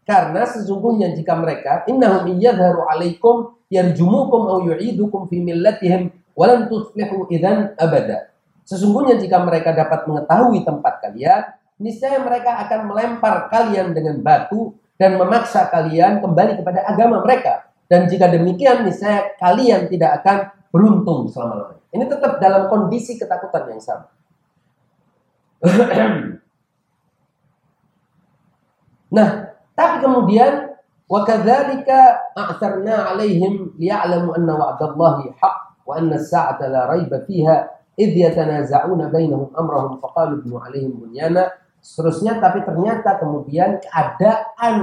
Karena 0.02 0.44
sesungguhnya 0.50 1.14
jika 1.14 1.38
mereka 1.38 1.86
innahum 1.86 2.26
yadhharu 2.42 2.90
alaikum 2.90 3.54
yarjumukum 3.70 4.42
aw 4.50 4.58
yu'idukum 4.66 5.30
fi 5.30 5.38
millatihim 5.40 6.10
walan 6.34 6.66
tuflihu 6.68 7.30
idzan 7.30 7.78
abada. 7.78 8.34
Sesungguhnya 8.66 9.22
jika 9.22 9.38
mereka 9.46 9.72
dapat 9.72 10.10
mengetahui 10.10 10.66
tempat 10.66 10.94
kalian, 11.06 11.42
niscaya 11.78 12.18
mereka 12.22 12.62
akan 12.68 12.80
melempar 12.90 13.48
kalian 13.54 13.94
dengan 13.94 14.20
batu 14.22 14.74
dan 15.02 15.18
memaksa 15.18 15.66
kalian 15.74 16.22
kembali 16.22 16.62
kepada 16.62 16.86
agama 16.86 17.26
mereka. 17.26 17.74
Dan 17.90 18.06
jika 18.06 18.30
demikian, 18.30 18.86
niscaya 18.86 19.34
kalian 19.42 19.90
tidak 19.90 20.22
akan 20.22 20.54
beruntung 20.70 21.26
selama-lamanya. 21.26 21.82
Ini 21.90 22.06
tetap 22.06 22.38
dalam 22.38 22.70
kondisi 22.70 23.18
ketakutan 23.18 23.74
yang 23.74 23.82
sama. 23.82 24.06
nah, 29.18 29.58
tapi 29.74 29.96
kemudian 30.06 30.70
a'tarna 31.12 33.12
'alaihim 33.12 33.76
liya'lamu 33.82 34.38
anna 34.38 34.54
wa'dallahi 34.54 35.34
haqq 35.36 35.60
wa 35.84 35.98
anna 35.98 36.16
as-sa'ata 36.16 36.72
la 36.72 36.88
raiba 36.88 37.20
fiha 37.26 37.68
idh 38.00 38.16
yatanaza'una 38.16 39.12
bainahum 39.12 39.52
amrahum 39.52 40.00
faqalu 40.00 40.40
ibnu 40.46 40.56
'alaihim 40.56 40.96
bunyana 40.96 41.52
seterusnya 41.82 42.38
tapi 42.38 42.62
ternyata 42.62 43.18
kemudian 43.18 43.82
keadaan 43.82 44.78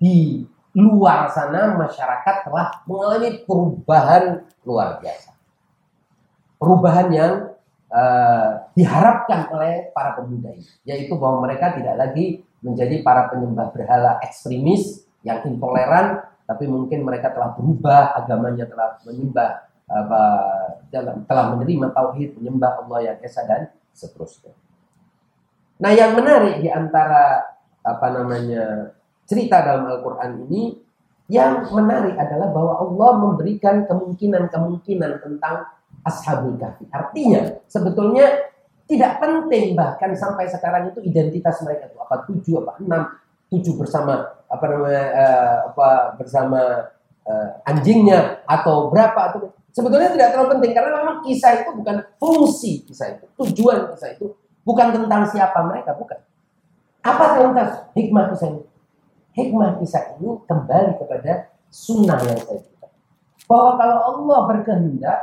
di 0.00 0.42
luar 0.72 1.28
sana 1.32 1.74
masyarakat 1.76 2.48
telah 2.48 2.82
mengalami 2.88 3.44
perubahan 3.44 4.46
luar 4.62 5.02
biasa. 5.02 5.34
Perubahan 6.58 7.08
yang 7.14 7.32
uh, 7.90 8.50
diharapkan 8.74 9.46
oleh 9.54 9.90
para 9.94 10.18
pemuda 10.18 10.54
ini, 10.54 10.66
yaitu 10.86 11.14
bahwa 11.14 11.46
mereka 11.46 11.74
tidak 11.78 11.94
lagi 11.98 12.42
menjadi 12.62 13.02
para 13.06 13.30
penyembah 13.30 13.70
berhala 13.70 14.18
ekstremis 14.26 15.06
yang 15.22 15.42
intoleran, 15.46 16.26
tapi 16.46 16.66
mungkin 16.66 17.06
mereka 17.06 17.30
telah 17.30 17.54
berubah 17.54 18.18
agamanya 18.18 18.66
telah 18.66 18.98
menyembah 19.06 19.68
apa 19.88 20.22
telah 21.24 21.56
menerima 21.56 21.96
tauhid 21.96 22.36
menyembah 22.36 22.84
Allah 22.84 22.98
yang 23.12 23.18
esa 23.24 23.46
dan 23.48 23.72
seterusnya. 23.96 24.52
Nah, 25.78 25.90
yang 25.94 26.18
menarik 26.18 26.58
di 26.62 26.68
antara 26.70 27.42
apa 27.82 28.06
namanya 28.10 28.92
cerita 29.24 29.62
dalam 29.62 29.86
Al-Qur'an 29.86 30.44
ini 30.48 30.74
yang 31.28 31.68
menarik 31.70 32.16
adalah 32.16 32.50
bahwa 32.50 32.72
Allah 32.82 33.10
memberikan 33.20 33.84
kemungkinan-kemungkinan 33.86 35.12
tentang 35.22 35.56
Ashabul 36.02 36.56
Kahfi. 36.56 36.88
Artinya, 36.88 37.62
sebetulnya 37.68 38.48
tidak 38.88 39.20
penting 39.20 39.76
bahkan 39.76 40.16
sampai 40.16 40.48
sekarang 40.48 40.88
itu 40.88 41.04
identitas 41.04 41.60
mereka 41.60 41.92
itu 41.92 41.98
apa 42.00 42.24
tujuh 42.24 42.64
apa 42.64 42.72
enam 42.80 43.02
tujuh 43.52 43.76
bersama 43.76 44.24
apa 44.48 44.64
namanya 44.64 45.04
uh, 45.12 45.56
apa 45.68 45.88
bersama 46.16 46.88
uh, 47.28 47.48
anjingnya 47.68 48.40
atau 48.48 48.88
berapa 48.88 49.20
atau 49.28 49.52
sebetulnya 49.76 50.16
tidak 50.16 50.32
terlalu 50.32 50.56
penting 50.56 50.72
karena 50.72 50.90
memang 51.04 51.16
kisah 51.20 51.52
itu 51.60 51.70
bukan 51.76 51.96
fungsi 52.16 52.88
kisah 52.88 53.20
itu 53.20 53.28
tujuan 53.44 53.92
kisah 53.92 54.16
itu 54.16 54.32
bukan 54.68 54.92
tentang 54.92 55.24
siapa 55.24 55.64
mereka 55.64 55.96
bukan. 55.96 56.20
Apa 57.00 57.40
tentang 57.40 57.88
hikmah 57.96 58.28
kisah 58.36 58.52
ini 58.52 58.68
hikmah 59.38 59.78
kisah 59.80 60.18
ini 60.18 60.42
kembali 60.44 60.98
kepada 61.00 61.54
sunnah 61.72 62.18
yang 62.26 62.36
saya 62.42 62.60
katakan 62.60 62.90
bahwa 63.46 63.70
kalau 63.78 63.98
Allah 64.12 64.38
berkehendak 64.50 65.20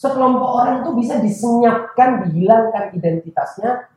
sekelompok 0.00 0.50
orang 0.64 0.74
itu 0.80 0.90
bisa 0.96 1.20
disenyapkan, 1.20 2.24
dihilangkan 2.24 2.96
identitasnya, 2.96 3.90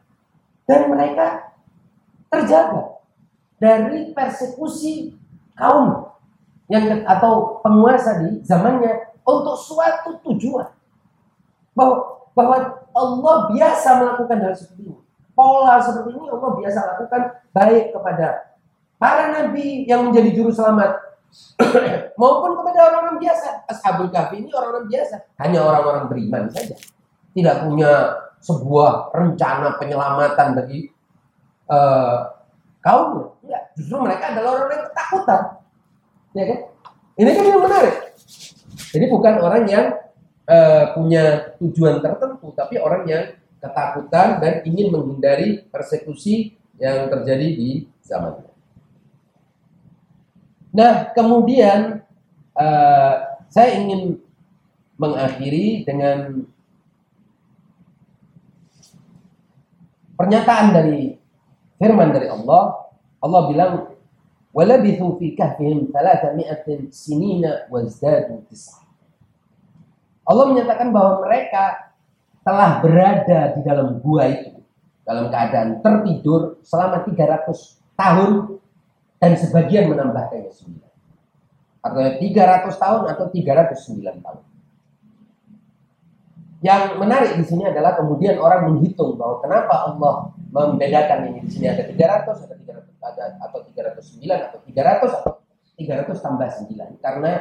dan 0.67 0.91
mereka 0.91 1.56
terjaga 2.28 3.00
dari 3.62 4.12
persekusi 4.12 5.15
kaum 5.56 6.12
yang 6.67 7.08
atau 7.08 7.63
penguasa 7.63 8.19
di 8.19 8.43
zamannya 8.43 9.15
untuk 9.24 9.56
suatu 9.56 10.19
tujuan. 10.28 10.67
Bahwa 11.72 12.23
bahwa 12.34 12.58
Allah 12.93 13.36
biasa 13.54 13.89
melakukan 14.02 14.38
hal 14.41 14.54
seperti 14.54 14.89
ini 14.89 14.98
pola 15.34 15.82
seperti 15.82 16.13
ini 16.13 16.28
Allah 16.30 16.52
biasa 16.58 16.80
lakukan 16.93 17.22
baik 17.54 17.86
kepada 17.93 18.28
para 19.02 19.24
nabi 19.34 19.86
yang 19.89 20.06
menjadi 20.10 20.30
juru 20.34 20.54
selamat 20.54 21.13
maupun 22.22 22.52
kepada 22.62 22.80
orang-orang 22.93 23.17
biasa. 23.22 23.65
Ashabul 23.69 24.10
Kahfi 24.13 24.46
ini 24.46 24.50
orang-orang 24.54 24.86
biasa, 24.89 25.15
hanya 25.41 25.60
orang-orang 25.65 26.04
beriman 26.10 26.43
saja. 26.54 26.78
Tidak 27.34 27.56
punya 27.65 27.91
sebuah 28.43 29.15
rencana 29.15 29.80
penyelamatan 29.82 30.48
bagi 30.54 30.93
uh, 31.72 32.30
kaumnya. 32.84 33.34
Ya, 33.50 33.60
justru 33.74 33.98
mereka 33.98 34.36
adalah 34.36 34.62
orang 34.62 34.69
yang 34.69 34.86
ketakutan. 34.91 35.41
Ya 36.34 36.43
kan? 36.50 36.60
Ini 37.13 37.30
kan 37.34 37.43
yang 37.46 37.62
menarik. 37.62 37.96
Jadi 38.93 39.06
bukan 39.10 39.34
orang 39.41 39.63
yang 39.65 39.86
uh, 40.47 40.95
punya 40.95 41.56
tujuan 41.60 41.99
tertentu, 42.03 42.51
tapi 42.56 42.79
orang 42.79 43.03
yang 43.08 43.25
ketakutan 43.63 44.43
dan 44.43 44.53
ingin 44.67 44.91
menghindari 44.91 45.63
persekusi 45.71 46.56
yang 46.75 47.08
terjadi 47.08 47.47
di 47.56 47.69
zamannya. 48.03 48.51
Nah, 50.73 51.13
kemudian 51.15 52.01
uh, 52.58 53.13
saya 53.47 53.77
ingin 53.77 54.19
mengakhiri 54.99 55.88
dengan 55.88 56.43
pernyataan 60.19 60.67
dari 60.73 61.15
firman 61.79 62.10
dari 62.12 62.27
Allah. 62.27 62.89
Allah 63.23 63.41
bilang, 63.47 63.73
"Walabithu 64.51 65.15
fi 65.21 65.38
kahfihim 65.39 65.93
300 65.93 66.91
sinina 66.91 67.69
wazdadu 67.71 68.43
tis'ah." 68.51 68.83
Allah 70.24 70.46
menyatakan 70.52 70.90
bahwa 70.96 71.24
mereka 71.28 71.94
telah 72.44 72.80
berada 72.84 73.56
di 73.56 73.62
dalam 73.64 74.00
gua 74.00 74.28
itu 74.28 74.52
dalam 75.04 75.28
keadaan 75.28 75.84
tertidur 75.84 76.64
selama 76.64 77.04
300 77.04 77.48
tahun 78.00 78.32
dan 79.20 79.32
sebagian 79.36 79.92
menambahkannya 79.92 80.52
9. 80.52 80.80
Artinya 81.84 82.12
300 82.64 82.84
tahun 82.84 83.02
atau 83.12 83.26
309 83.32 84.24
tahun. 84.24 84.44
Yang 86.64 86.84
menarik 86.96 87.32
di 87.36 87.44
sini 87.44 87.68
adalah 87.68 88.00
kemudian 88.00 88.40
orang 88.40 88.72
menghitung 88.72 89.20
bahwa 89.20 89.44
kenapa 89.44 89.92
Allah 89.92 90.32
membedakan 90.48 91.28
ini 91.28 91.44
di 91.44 91.52
sini 91.52 91.68
ada 91.68 91.84
300 91.84 92.24
atau 92.24 92.56
300 92.56 93.04
ada 93.04 93.24
atau 93.44 93.60
309 93.68 94.24
atau 94.32 94.60
300 94.64 95.20
atau 95.20 95.34
300 95.76 96.24
tambah 96.24 96.48
9 96.72 97.04
karena 97.04 97.32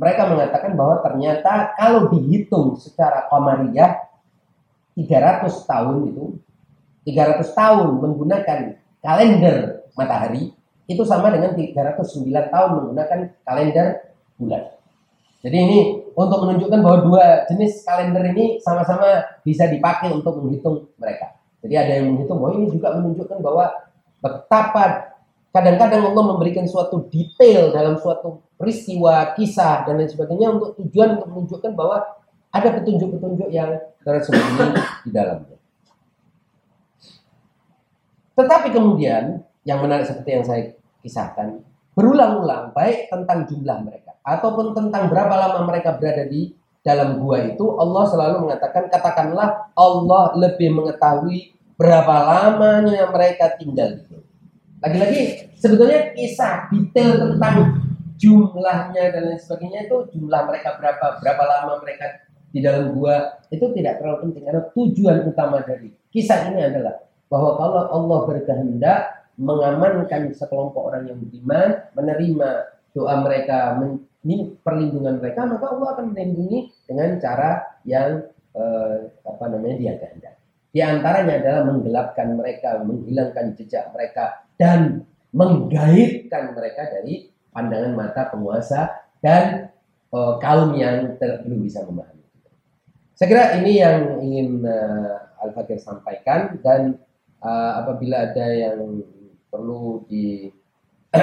mereka 0.00 0.24
mengatakan 0.24 0.72
bahwa 0.72 1.04
ternyata 1.04 1.76
kalau 1.76 2.08
dihitung 2.08 2.80
secara 2.80 3.28
qamariyah 3.28 4.00
300 4.96 5.44
tahun 5.68 5.96
itu 6.08 6.24
300 7.04 7.44
tahun 7.52 7.88
menggunakan 8.00 8.58
kalender 9.04 9.84
matahari 9.92 10.56
itu 10.88 11.02
sama 11.04 11.28
dengan 11.28 11.52
309 11.52 12.00
tahun 12.48 12.70
menggunakan 12.80 13.18
kalender 13.44 13.86
bulan. 14.40 14.72
Jadi 15.40 15.56
ini 15.56 15.78
untuk 16.12 16.38
menunjukkan 16.44 16.80
bahwa 16.84 16.98
dua 17.00 17.24
jenis 17.48 17.80
kalender 17.84 18.24
ini 18.32 18.60
sama-sama 18.60 19.24
bisa 19.40 19.68
dipakai 19.68 20.12
untuk 20.12 20.36
menghitung 20.40 20.88
mereka. 21.00 21.36
Jadi 21.60 21.74
ada 21.76 21.92
yang 22.00 22.12
menghitung 22.12 22.40
bahwa 22.40 22.52
ini 22.56 22.66
juga 22.72 22.88
menunjukkan 22.96 23.38
bahwa 23.40 23.64
betapa 24.20 24.84
kadang-kadang 25.50 26.02
Allah 26.10 26.24
memberikan 26.34 26.66
suatu 26.66 27.10
detail 27.10 27.74
dalam 27.74 27.98
suatu 27.98 28.42
peristiwa, 28.54 29.34
kisah 29.34 29.86
dan 29.86 29.98
lain 29.98 30.10
sebagainya 30.10 30.54
untuk 30.54 30.78
tujuan 30.78 31.18
untuk 31.18 31.28
menunjukkan 31.30 31.72
bahwa 31.74 32.06
ada 32.50 32.68
petunjuk-petunjuk 32.78 33.48
yang 33.50 33.78
tersembunyi 34.02 34.78
di 35.06 35.10
dalamnya. 35.10 35.56
Tetapi 38.34 38.68
kemudian 38.72 39.44
yang 39.66 39.78
menarik 39.84 40.08
seperti 40.08 40.30
yang 40.32 40.44
saya 40.46 40.62
kisahkan 41.04 41.60
berulang-ulang 41.92 42.72
baik 42.72 43.12
tentang 43.12 43.44
jumlah 43.44 43.78
mereka 43.84 44.16
ataupun 44.24 44.72
tentang 44.72 45.10
berapa 45.12 45.34
lama 45.34 45.68
mereka 45.68 45.98
berada 45.98 46.24
di 46.24 46.54
dalam 46.80 47.20
gua 47.20 47.44
itu 47.44 47.76
Allah 47.76 48.08
selalu 48.08 48.48
mengatakan 48.48 48.88
katakanlah 48.88 49.68
Allah 49.76 50.32
lebih 50.38 50.72
mengetahui 50.80 51.52
berapa 51.76 52.14
lamanya 52.24 53.08
mereka 53.12 53.52
tinggal 53.60 54.00
di 54.00 54.04
Lagi-lagi 54.80 55.52
sebetulnya 55.60 56.16
kisah 56.16 56.72
detail 56.72 57.10
tentang 57.20 57.56
jumlahnya 58.20 59.12
dan 59.12 59.22
lain 59.32 59.40
sebagainya 59.40 59.88
itu 59.88 59.96
jumlah 60.16 60.40
mereka 60.48 60.76
berapa 60.76 61.20
berapa 61.20 61.42
lama 61.44 61.80
mereka 61.80 62.20
di 62.52 62.60
dalam 62.60 62.92
gua 62.92 63.40
itu 63.48 63.64
tidak 63.76 64.00
terlalu 64.00 64.28
penting 64.28 64.44
karena 64.44 64.62
tujuan 64.76 65.16
utama 65.24 65.64
dari 65.64 65.88
kisah 66.12 66.52
ini 66.52 66.60
adalah 66.68 67.00
bahwa 67.30 67.56
kalau 67.56 67.82
Allah 67.88 68.18
berkehendak 68.26 69.00
mengamankan 69.40 70.36
sekelompok 70.36 70.92
orang 70.92 71.08
yang 71.08 71.16
beriman, 71.16 71.68
menerima 71.96 72.50
doa 72.92 73.14
mereka, 73.24 73.78
perlindungan 74.60 75.16
mereka, 75.16 75.48
maka 75.48 75.64
Allah 75.72 75.88
akan 75.96 76.12
melindungi 76.12 76.68
dengan 76.84 77.16
cara 77.16 77.80
yang 77.88 78.20
eh, 78.52 79.08
apa 79.24 79.44
namanya 79.48 79.76
dia 79.80 79.92
kehendaki. 79.96 80.39
Di 80.70 80.80
antaranya 80.80 81.42
adalah 81.42 81.62
menggelapkan 81.66 82.38
mereka, 82.38 82.78
menghilangkan 82.86 83.58
jejak 83.58 83.90
mereka 83.90 84.46
dan 84.54 85.02
menggaibkan 85.34 86.54
mereka 86.54 86.86
dari 86.94 87.30
pandangan 87.50 87.92
mata 87.98 88.30
penguasa 88.30 88.90
dan 89.18 89.74
uh, 90.14 90.38
kaum 90.38 90.74
yang 90.78 91.18
belum 91.18 91.60
bisa 91.66 91.82
memahami. 91.82 92.22
Saya 93.18 93.26
kira 93.28 93.44
ini 93.60 93.82
yang 93.82 94.22
ingin 94.22 94.62
uh, 94.62 95.42
Al-Fakir 95.42 95.82
sampaikan 95.82 96.56
dan 96.62 96.96
uh, 97.42 97.82
apabila 97.82 98.30
ada 98.30 98.46
yang 98.48 99.02
perlu 99.50 100.06
di 100.06 100.48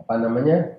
apa 0.00 0.14
namanya 0.16 0.78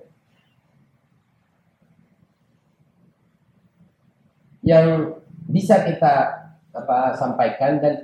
yang 4.64 5.19
bisa 5.50 5.82
kita 5.82 6.14
apa 6.70 7.18
sampaikan. 7.18 7.82
Dan 7.82 7.94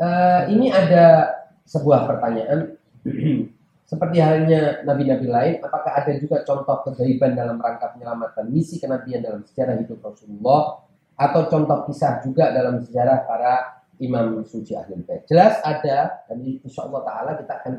uh, 0.00 0.48
ini 0.48 0.72
ada 0.72 1.30
sebuah 1.68 2.08
pertanyaan. 2.08 2.74
Seperti 3.84 4.16
halnya 4.16 4.80
nabi-nabi 4.88 5.28
lain 5.28 5.54
apakah 5.60 5.92
ada 5.92 6.16
juga 6.16 6.40
contoh 6.40 6.88
kegaiban 6.88 7.36
dalam 7.36 7.60
rangka 7.60 7.92
penyelamatan 7.92 8.48
misi 8.48 8.80
kenabian 8.80 9.20
dalam 9.20 9.44
sejarah 9.44 9.76
hidup 9.76 10.00
Rasulullah? 10.00 10.82
Atau 11.14 11.46
contoh 11.52 11.86
kisah 11.86 12.24
juga 12.24 12.50
dalam 12.50 12.80
sejarah 12.80 13.28
para 13.28 13.84
imam 14.00 14.42
suci 14.42 14.72
ahli 14.74 14.98
bait? 15.04 15.28
Jelas 15.28 15.60
ada 15.62 16.26
dan 16.26 16.36
insya 16.42 16.88
Allah 16.88 17.02
taala 17.06 17.30
kita 17.38 17.52
akan 17.60 17.74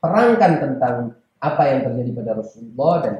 terangkan 0.00 0.52
tentang 0.64 0.94
apa 1.42 1.62
yang 1.66 1.80
terjadi 1.84 2.10
pada 2.14 2.32
Rasulullah 2.40 2.94
dan 3.04 3.14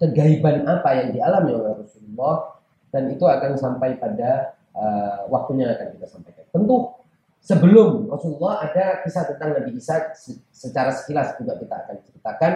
kegaiban 0.00 0.64
apa 0.64 0.90
yang 0.96 1.08
dialami 1.12 1.50
oleh 1.54 1.72
Rasulullah. 1.76 2.56
Dan 2.90 3.14
itu 3.14 3.22
akan 3.22 3.54
sampai 3.54 4.00
pada 4.02 4.58
uh, 4.74 5.26
waktunya 5.30 5.72
akan 5.74 5.96
kita 5.98 6.06
sampaikan. 6.06 6.44
Tentu 6.50 6.94
sebelum 7.40 8.10
Rasulullah 8.12 8.66
ada 8.68 9.00
kisah 9.02 9.24
tentang 9.34 9.56
Nabi 9.56 9.80
Isa 9.80 10.12
secara 10.52 10.92
sekilas 10.92 11.40
juga 11.40 11.56
kita 11.56 11.74
akan 11.86 11.96
ceritakan 12.04 12.52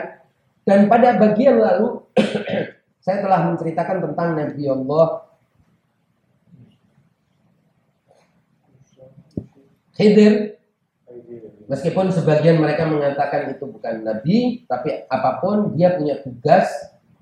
dan 0.65 0.79
pada 0.89 1.17
bagian 1.17 1.57
lalu 1.57 2.05
saya 3.05 3.25
telah 3.25 3.41
menceritakan 3.49 3.99
tentang 4.11 4.29
Nabi 4.37 4.65
Allah 4.69 5.07
Khidir 9.95 10.59
meskipun 11.71 12.13
sebagian 12.13 12.61
mereka 12.61 12.85
mengatakan 12.85 13.55
itu 13.55 13.65
bukan 13.65 14.05
nabi 14.05 14.67
tapi 14.67 15.07
apa 15.07 15.39
pun 15.39 15.73
dia 15.79 15.95
punya 15.97 16.21
tugas 16.21 16.67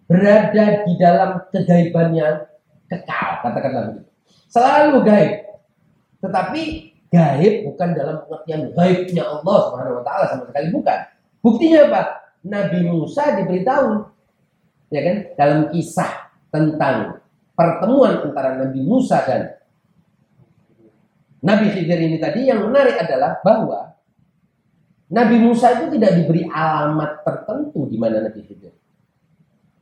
berada 0.08 0.84
di 0.84 0.92
dalam 0.98 1.46
kegaibannya 1.48 2.48
kekal, 2.90 3.28
katakanlah 3.40 3.82
begitu. 3.92 4.11
Selalu 4.52 5.00
gaib. 5.08 5.32
Tetapi 6.20 6.62
gaib 7.08 7.54
bukan 7.72 7.88
dalam 7.96 8.16
pengertian 8.28 8.76
gaibnya 8.76 9.24
Allah 9.24 9.56
Subhanahu 9.68 9.96
wa 10.00 10.04
taala 10.04 10.24
sama 10.28 10.44
sekali 10.52 10.68
bukan. 10.68 10.98
Buktinya 11.40 11.88
apa? 11.88 12.02
Nabi 12.42 12.78
Musa 12.84 13.38
diberitahu 13.38 14.12
ya 14.92 15.00
kan 15.00 15.16
dalam 15.38 15.60
kisah 15.72 16.10
tentang 16.52 17.22
pertemuan 17.56 18.28
antara 18.28 18.60
Nabi 18.60 18.80
Musa 18.82 19.24
dan 19.24 19.56
Nabi 21.42 21.74
Khidir 21.74 21.98
ini 21.98 22.18
tadi 22.22 22.46
yang 22.46 22.62
menarik 22.66 22.98
adalah 22.98 23.42
bahwa 23.42 23.94
Nabi 25.12 25.36
Musa 25.42 25.76
itu 25.76 25.98
tidak 25.98 26.12
diberi 26.22 26.46
alamat 26.48 27.24
tertentu 27.26 27.84
di 27.90 27.96
mana 27.98 28.22
Nabi 28.22 28.40
Khidir. 28.46 28.74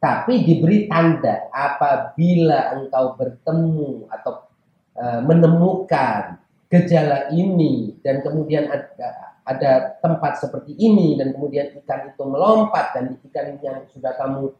Tapi 0.00 0.48
diberi 0.48 0.88
tanda 0.88 1.52
apabila 1.52 2.72
engkau 2.80 3.20
bertemu 3.20 4.08
atau 4.08 4.49
e, 4.94 5.04
menemukan 5.26 6.40
gejala 6.70 7.30
ini 7.34 7.98
dan 8.02 8.22
kemudian 8.22 8.70
ada, 8.70 9.34
ada 9.42 9.70
tempat 9.98 10.38
seperti 10.38 10.78
ini 10.78 11.18
dan 11.18 11.34
kemudian 11.34 11.74
ikan 11.82 12.10
itu 12.10 12.22
melompat 12.22 12.94
dan 12.94 13.18
ikan 13.26 13.58
yang 13.58 13.82
sudah 13.90 14.14
kamu 14.14 14.54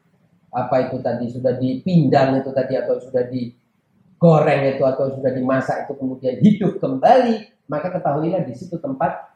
apa 0.51 0.91
itu 0.91 0.99
tadi 0.99 1.31
sudah 1.31 1.55
dipindang 1.55 2.43
itu 2.43 2.51
tadi 2.51 2.75
atau 2.75 2.99
sudah 2.99 3.23
digoreng 3.31 4.75
itu 4.75 4.83
atau 4.83 5.15
sudah 5.15 5.31
dimasak 5.31 5.87
itu 5.87 5.95
kemudian 5.95 6.35
hidup 6.43 6.83
kembali 6.83 7.47
maka 7.71 7.95
ketahuilah 7.95 8.43
di 8.43 8.55
situ 8.59 8.75
tempat 8.83 9.31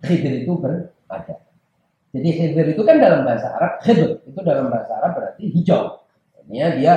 khidir 0.00 0.44
itu 0.44 0.52
berada. 0.56 1.36
Jadi 2.16 2.28
khidir 2.32 2.66
itu 2.72 2.82
kan 2.86 2.96
dalam 2.96 3.28
bahasa 3.28 3.52
Arab 3.52 3.72
khidir 3.84 4.24
itu 4.24 4.40
dalam 4.40 4.72
bahasa 4.72 4.92
Arab 4.96 5.12
berarti 5.20 5.44
hijau. 5.52 6.00
Artinya 6.40 6.68
dia 6.80 6.94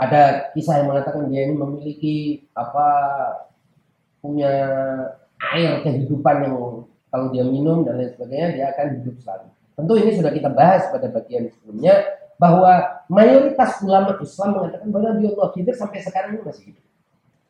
ada 0.00 0.48
kisah 0.56 0.80
yang 0.80 0.88
mengatakan 0.88 1.28
dia 1.28 1.44
ini 1.44 1.54
memiliki 1.60 2.16
apa 2.56 2.88
punya 4.24 4.52
air 5.52 5.84
kehidupan 5.84 6.48
yang 6.48 6.54
kalau 7.12 7.26
dia 7.34 7.44
minum 7.44 7.84
dan 7.84 8.00
lain 8.00 8.08
sebagainya 8.16 8.48
dia 8.56 8.64
akan 8.72 8.86
hidup 9.02 9.16
selalu. 9.20 9.48
Tentu 9.76 9.92
ini 10.00 10.10
sudah 10.16 10.32
kita 10.32 10.48
bahas 10.48 10.88
pada 10.88 11.08
bagian 11.12 11.52
sebelumnya 11.52 12.16
bahwa 12.40 13.04
mayoritas 13.12 13.76
ulama 13.84 14.16
Islam 14.24 14.56
mengatakan 14.56 14.88
bahwa 14.88 15.04
Nabi 15.12 15.24
Allah 15.36 15.48
Khidir 15.52 15.74
sampai 15.76 16.00
sekarang 16.00 16.40
ini 16.40 16.42
masih 16.48 16.64
hidup. 16.72 16.84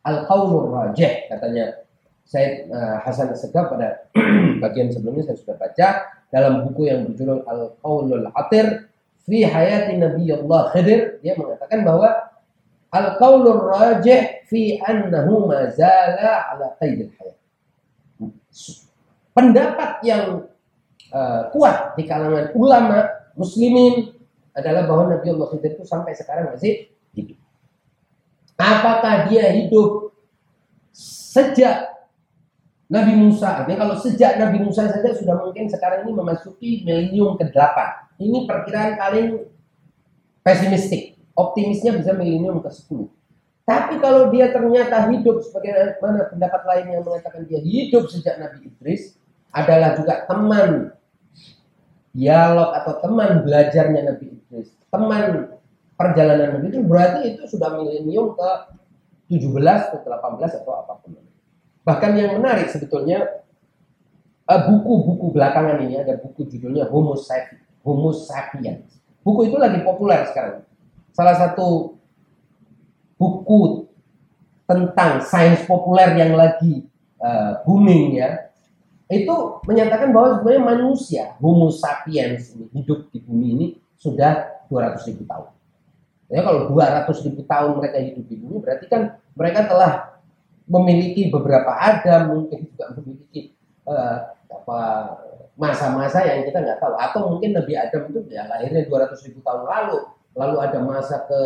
Al-Qaulur 0.00 0.72
Rajih 0.72 1.28
katanya 1.28 1.84
saya 2.24 2.66
uh, 2.72 2.96
Hasan 3.04 3.30
Segaf 3.36 3.68
pada 3.70 4.10
bagian 4.64 4.88
sebelumnya 4.90 5.28
saya 5.28 5.36
sudah 5.38 5.56
baca 5.60 5.88
dalam 6.32 6.66
buku 6.66 6.88
yang 6.88 7.06
berjudul 7.06 7.46
Al-Qaulul 7.46 8.26
Atir 8.32 8.90
fi 9.26 9.44
hayati 9.44 10.00
Nabi 10.00 10.30
Allah 10.32 10.72
Khidir 10.72 11.20
dia 11.20 11.36
mengatakan 11.36 11.84
bahwa 11.84 12.29
Al-Qaulur 12.90 13.70
Rajih 13.70 14.46
fi 14.50 14.82
annahu 14.82 15.46
mazala 15.46 16.50
ala 16.50 16.74
qaidil 16.82 17.14
hayat. 17.14 17.38
Pendapat 19.30 20.02
yang 20.02 20.50
uh, 21.14 21.42
kuat 21.54 21.94
di 21.94 22.02
kalangan 22.04 22.50
ulama 22.58 23.06
muslimin 23.38 24.10
adalah 24.50 24.90
bahwa 24.90 25.14
Nabi 25.14 25.26
Allah 25.30 25.48
Khidir 25.54 25.78
itu 25.78 25.86
sampai 25.86 26.18
sekarang 26.18 26.50
masih 26.50 26.90
hidup. 27.14 27.38
Apakah 28.58 29.30
dia 29.30 29.54
hidup 29.54 30.12
sejak 30.92 31.88
Nabi 32.90 33.14
Musa, 33.14 33.62
artinya 33.62 33.86
kalau 33.86 33.96
sejak 34.02 34.34
Nabi 34.34 34.66
Musa 34.66 34.90
saja 34.90 35.14
sudah 35.14 35.38
mungkin 35.46 35.70
sekarang 35.70 36.02
ini 36.02 36.12
memasuki 36.12 36.82
milenium 36.82 37.38
ke-8. 37.38 37.78
Ini 38.18 38.50
perkiraan 38.50 38.98
paling 38.98 39.46
pesimistik. 40.42 41.19
Optimisnya 41.40 41.96
bisa 41.96 42.12
milenium 42.12 42.60
ke-10. 42.60 43.08
Tapi 43.64 44.02
kalau 44.02 44.28
dia 44.34 44.50
ternyata 44.50 45.08
hidup 45.08 45.46
sebagai 45.46 45.96
mana 46.02 46.26
pendapat 46.26 46.62
lain 46.66 46.86
yang 46.90 47.02
mengatakan 47.06 47.46
dia 47.46 47.62
hidup 47.62 48.10
sejak 48.10 48.36
Nabi 48.42 48.66
Idris 48.66 49.14
adalah 49.54 49.94
juga 49.94 50.26
teman 50.26 50.90
dialog 52.10 52.74
atau 52.74 52.98
teman 52.98 53.46
belajarnya 53.46 54.10
Nabi 54.10 54.26
Idris, 54.34 54.74
teman 54.90 55.54
perjalanan 55.94 56.58
Nabi 56.58 56.66
itu 56.74 56.82
berarti 56.82 57.20
itu 57.30 57.42
sudah 57.46 57.78
milenium 57.78 58.34
ke 58.34 58.50
17 59.30 59.46
ke 59.94 59.96
18 60.02 60.58
atau 60.66 60.72
apa 60.74 60.98
pun. 60.98 61.14
Bahkan 61.86 62.10
yang 62.18 62.42
menarik 62.42 62.66
sebetulnya 62.74 63.46
eh, 64.50 64.60
buku-buku 64.66 65.30
belakangan 65.30 65.78
ini 65.86 66.02
ada 66.02 66.18
buku 66.18 66.50
judulnya 66.50 66.90
Homo 66.90 67.14
Sapiens. 67.14 67.62
Homo 67.86 68.10
Sapiens. 68.10 68.98
Buku 69.22 69.46
itu 69.46 69.56
lagi 69.62 69.78
populer 69.86 70.26
sekarang. 70.26 70.66
Salah 71.20 71.36
satu 71.36 72.00
buku 73.20 73.84
tentang 74.64 75.20
sains 75.20 75.68
populer 75.68 76.16
yang 76.16 76.32
lagi 76.32 76.88
uh, 77.20 77.60
booming 77.68 78.16
ya 78.16 78.48
itu 79.12 79.60
menyatakan 79.68 80.16
bahwa 80.16 80.40
sebenarnya 80.40 80.64
manusia 80.64 81.24
Homo 81.44 81.68
sapiens 81.68 82.56
ini, 82.56 82.72
hidup 82.72 83.12
di 83.12 83.20
bumi 83.20 83.46
ini 83.52 83.66
sudah 84.00 84.64
200 84.72 85.12
ribu 85.12 85.28
tahun. 85.28 85.52
Ya 86.32 86.40
kalau 86.40 86.72
200 86.72 87.26
ribu 87.28 87.44
tahun 87.44 87.70
mereka 87.76 87.96
hidup 88.00 88.24
di 88.24 88.36
bumi 88.40 88.56
berarti 88.64 88.86
kan 88.88 89.20
mereka 89.36 89.68
telah 89.68 89.92
memiliki 90.70 91.28
beberapa 91.28 91.76
adam, 91.76 92.32
mungkin 92.32 92.64
juga 92.64 92.96
memiliki 92.96 93.52
uh, 93.84 94.30
apa 94.48 94.78
masa-masa 95.58 96.24
yang 96.24 96.48
kita 96.48 96.64
nggak 96.64 96.80
tahu. 96.80 96.94
Atau 96.96 97.20
mungkin 97.28 97.52
Nabi 97.58 97.76
Adam 97.76 98.08
itu 98.08 98.24
ya 98.32 98.48
lahirnya 98.48 98.88
200 98.88 99.26
ribu 99.28 99.42
tahun 99.42 99.66
lalu, 99.66 99.98
lalu 100.36 100.56
ada 100.62 100.78
masa 100.82 101.26
ke 101.26 101.40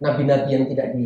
nabi-nabi 0.00 0.48
yang 0.56 0.66
tidak 0.68 0.96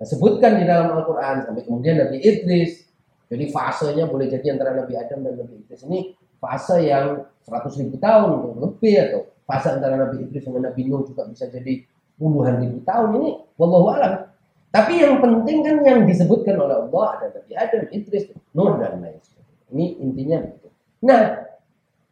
disebutkan 0.00 0.60
di 0.60 0.64
dalam 0.68 0.92
Al-Quran, 0.96 1.48
sampai 1.48 1.62
kemudian 1.64 1.96
Nabi 2.00 2.20
Idris. 2.20 2.88
Jadi 3.30 3.44
fasenya 3.54 4.10
boleh 4.10 4.26
jadi 4.26 4.58
antara 4.58 4.74
Nabi 4.74 4.98
Adam 4.98 5.22
dan 5.22 5.38
Nabi 5.38 5.62
Idris 5.62 5.86
ini 5.86 6.18
fase 6.42 6.82
yang 6.82 7.30
100 7.46 7.78
ribu 7.78 7.94
tahun 8.02 8.58
lebih 8.58 8.94
atau 9.06 9.20
fase 9.46 9.70
antara 9.70 9.94
Nabi 9.94 10.26
Idris 10.26 10.42
dengan 10.42 10.66
Nabi 10.66 10.82
Nuh 10.90 11.06
juga 11.06 11.30
bisa 11.30 11.46
jadi 11.46 11.86
puluhan 12.18 12.58
ribu 12.58 12.82
tahun 12.82 13.22
ini 13.22 13.30
wallahu 13.54 13.86
alam 13.94 14.30
tapi 14.70 15.02
yang 15.02 15.18
penting 15.18 15.66
kan 15.66 15.76
yang 15.82 16.06
disebutkan 16.06 16.54
oleh 16.54 16.86
Allah 16.86 17.06
ada 17.18 17.26
Nabi 17.34 17.52
Adam, 17.58 17.82
Idris, 17.90 18.30
Nuh 18.54 18.78
dan 18.78 19.02
lain 19.02 19.18
sebagainya. 19.18 19.66
Ini 19.74 19.86
intinya 19.98 20.36
begitu. 20.46 20.68
Nah, 21.02 21.22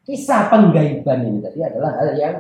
kisah 0.03 0.51
penggaiban 0.51 1.23
ini 1.23 1.39
tadi 1.39 1.63
adalah 1.63 2.03
hal 2.03 2.19
yang 2.19 2.35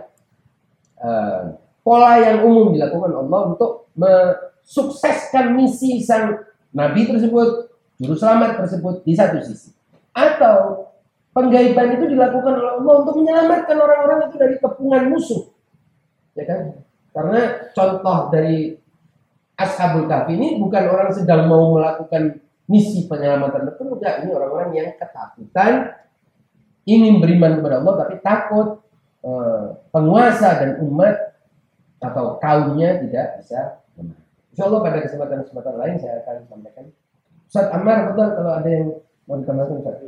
uh, 1.02 1.56
pola 1.82 2.20
yang 2.20 2.44
umum 2.44 2.74
dilakukan 2.74 3.12
Allah 3.14 3.40
untuk 3.54 3.90
mensukseskan 3.98 5.56
misi 5.56 6.02
sang 6.02 6.38
nabi 6.74 7.08
tersebut, 7.08 7.72
juru 7.98 8.14
selamat 8.14 8.62
tersebut 8.64 9.02
di 9.02 9.12
satu 9.16 9.38
sisi. 9.42 9.74
Atau 10.12 10.88
Penggaiban 11.38 11.94
itu 11.94 12.18
dilakukan 12.18 12.50
oleh 12.50 12.72
Allah 12.82 12.94
untuk 13.06 13.14
menyelamatkan 13.22 13.78
orang-orang 13.78 14.26
itu 14.26 14.36
dari 14.42 14.58
kepungan 14.58 15.06
musuh. 15.06 15.46
Ya 16.34 16.44
kan? 16.50 16.82
Karena 17.14 17.70
contoh 17.70 18.18
dari 18.34 18.74
Ashabul 19.54 20.10
Kahfi 20.10 20.34
ini 20.34 20.58
bukan 20.58 20.90
orang 20.90 21.14
sedang 21.14 21.46
mau 21.46 21.78
melakukan 21.78 22.42
misi 22.66 23.06
penyelamatan 23.06 23.70
betul 23.70 23.96
enggak 23.98 24.22
ini 24.22 24.30
orang-orang 24.34 24.70
yang 24.76 24.88
ketakutan 24.98 25.94
ingin 26.86 27.18
beriman 27.18 27.58
kepada 27.58 27.80
Allah 27.82 27.94
tapi 28.06 28.14
takut 28.22 28.68
eh, 28.76 28.87
penguasa 29.90 30.62
dan 30.62 30.78
umat 30.84 31.34
atau 31.98 32.38
kaumnya 32.38 33.02
tidak 33.02 33.42
bisa 33.42 33.82
menang. 33.98 34.22
Insya 34.54 34.64
Allah 34.70 34.80
pada 34.82 34.98
kesempatan-kesempatan 35.02 35.74
lain 35.74 35.94
saya 35.98 36.22
akan 36.22 36.46
sampaikan. 36.46 36.86
Ustaz 37.48 37.66
Ammar, 37.74 38.12
betul 38.12 38.28
kalau 38.36 38.52
ada 38.54 38.68
yang 38.68 39.00
mau 39.26 39.36
ditambahkan 39.40 39.76
Ustaz. 39.82 39.98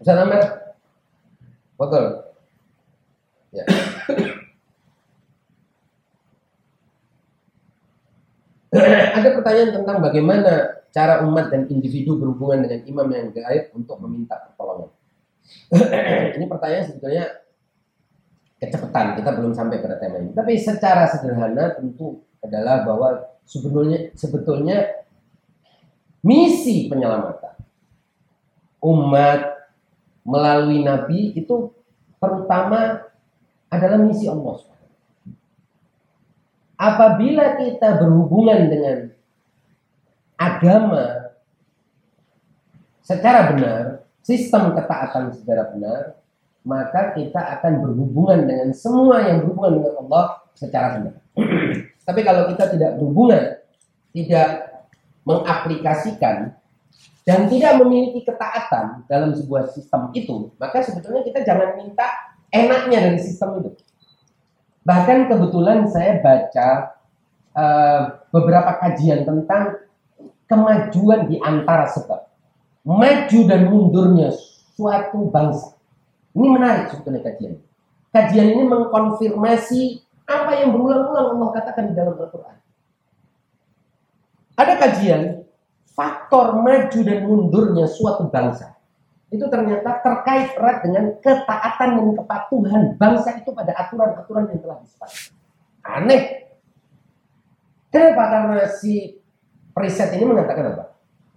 Ustaz 0.00 0.16
Ammar, 0.18 0.42
betul. 1.78 2.04
Ya. 3.50 3.64
ada 9.18 9.28
pertanyaan 9.34 9.74
tentang 9.74 9.98
bagaimana 9.98 10.78
cara 10.94 11.22
umat 11.26 11.50
dan 11.50 11.66
individu 11.70 12.18
berhubungan 12.18 12.66
dengan 12.66 12.86
imam 12.86 13.08
yang 13.10 13.30
gaib 13.34 13.74
untuk 13.74 13.98
meminta 14.02 14.38
pertolongan. 14.38 14.90
ini 16.36 16.44
pertanyaan 16.46 16.86
sebetulnya 16.86 17.24
kecepatan, 18.60 19.16
kita 19.16 19.30
belum 19.36 19.52
sampai 19.56 19.80
pada 19.80 19.96
tema 19.96 20.20
ini. 20.20 20.36
Tapi 20.36 20.52
secara 20.60 21.08
sederhana 21.08 21.74
tentu 21.78 22.20
adalah 22.44 22.84
bahwa 22.84 23.08
sebetulnya 23.44 24.12
sebetulnya 24.16 25.06
misi 26.20 26.88
penyelamatan 26.88 27.56
umat 28.80 29.40
melalui 30.24 30.84
nabi 30.84 31.32
itu 31.36 31.72
terutama 32.20 33.08
adalah 33.72 33.98
misi 34.00 34.28
Allah 34.28 34.60
apabila 36.80 37.60
kita 37.60 38.00
berhubungan 38.00 38.72
dengan 38.72 38.98
agama 40.40 41.36
secara 43.04 43.52
benar, 43.52 43.99
sistem 44.20 44.76
ketaatan 44.76 45.32
secara 45.34 45.72
benar, 45.72 46.20
maka 46.64 47.16
kita 47.16 47.40
akan 47.58 47.80
berhubungan 47.80 48.44
dengan 48.44 48.68
semua 48.76 49.24
yang 49.24 49.44
berhubungan 49.44 49.80
dengan 49.80 49.94
Allah 50.06 50.24
secara 50.52 50.86
benar. 51.00 51.14
Tapi 52.06 52.20
kalau 52.20 52.52
kita 52.52 52.64
tidak 52.74 53.00
berhubungan, 53.00 53.42
tidak 54.12 54.48
mengaplikasikan 55.24 56.56
dan 57.24 57.38
tidak 57.46 57.72
memiliki 57.78 58.24
ketaatan 58.24 59.06
dalam 59.06 59.30
sebuah 59.36 59.70
sistem 59.72 60.10
itu, 60.16 60.50
maka 60.56 60.82
sebetulnya 60.82 61.22
kita 61.22 61.44
jangan 61.44 61.76
minta 61.78 62.08
enaknya 62.50 62.98
dari 63.08 63.18
sistem 63.20 63.62
itu. 63.62 63.70
Bahkan 64.82 65.28
kebetulan 65.28 65.86
saya 65.86 66.18
baca 66.18 66.68
uh, 67.54 68.00
beberapa 68.32 68.80
kajian 68.80 69.28
tentang 69.28 69.86
kemajuan 70.50 71.30
di 71.30 71.36
antara 71.38 71.86
sebab. 71.86 72.29
Maju 72.80 73.40
dan 73.44 73.68
mundurnya 73.68 74.32
suatu 74.76 75.28
bangsa. 75.28 75.76
Ini 76.32 76.46
menarik 76.48 76.94
sebetulnya 76.94 77.20
kajian. 77.26 77.54
Kajian 78.10 78.46
ini 78.56 78.64
mengkonfirmasi 78.66 79.82
apa 80.24 80.64
yang 80.64 80.72
berulang-ulang 80.72 81.36
Allah 81.36 81.48
katakan 81.54 81.90
di 81.90 81.94
dalam 81.94 82.16
Al-Quran. 82.16 82.56
Ada 84.56 84.74
kajian 84.76 85.22
faktor 85.92 86.56
maju 86.56 87.00
dan 87.04 87.18
mundurnya 87.28 87.84
suatu 87.90 88.28
bangsa 88.32 88.80
itu 89.30 89.46
ternyata 89.46 90.02
terkait 90.02 90.58
erat 90.58 90.82
dengan 90.82 91.14
ketaatan 91.22 91.90
dan 91.94 92.08
kepatuhan 92.18 92.82
bangsa 92.98 93.38
itu 93.38 93.54
pada 93.54 93.70
aturan-aturan 93.78 94.50
yang 94.50 94.58
telah 94.58 94.76
disepakati. 94.82 95.30
Aneh. 95.86 96.22
Kenapa? 97.94 98.22
Karena 98.26 98.58
si 98.74 99.22
preset 99.70 100.18
ini 100.18 100.26
mengatakan 100.26 100.74
apa? 100.74 100.84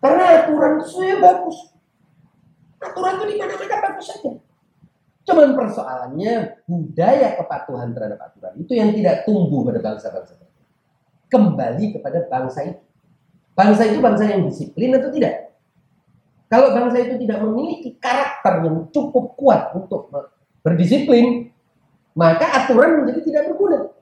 Karena 0.04 0.44
aturan 0.44 0.84
itu 0.84 1.00
ya 1.00 1.16
bagus. 1.24 1.58
Aturan 2.84 3.16
itu 3.16 3.26
di 3.32 3.36
mana-mana 3.40 3.78
bagus 3.88 4.06
saja. 4.12 4.36
Cuman 5.24 5.56
persoalannya 5.56 6.60
budaya 6.68 7.40
kepatuhan 7.40 7.96
terhadap 7.96 8.20
aturan 8.20 8.60
itu 8.60 8.76
yang 8.76 8.92
tidak 8.92 9.24
tumbuh 9.24 9.64
pada 9.64 9.80
bangsa-bangsa. 9.80 10.36
Kembali 11.32 11.86
kepada 11.96 12.20
bangsa 12.28 12.60
itu. 12.68 12.84
Bangsa 13.56 13.88
itu 13.88 14.04
bangsa 14.04 14.24
yang 14.28 14.44
disiplin 14.44 14.92
atau 15.00 15.08
tidak? 15.08 15.56
Kalau 16.52 16.76
bangsa 16.76 17.00
itu 17.00 17.16
tidak 17.24 17.40
memiliki 17.40 17.96
karakter 17.98 18.68
yang 18.68 18.92
cukup 18.92 19.40
kuat 19.40 19.72
untuk 19.72 20.12
berdisiplin, 20.60 21.56
maka 22.12 22.46
aturan 22.60 23.02
menjadi 23.02 23.22
tidak 23.24 23.44
berguna. 23.50 23.93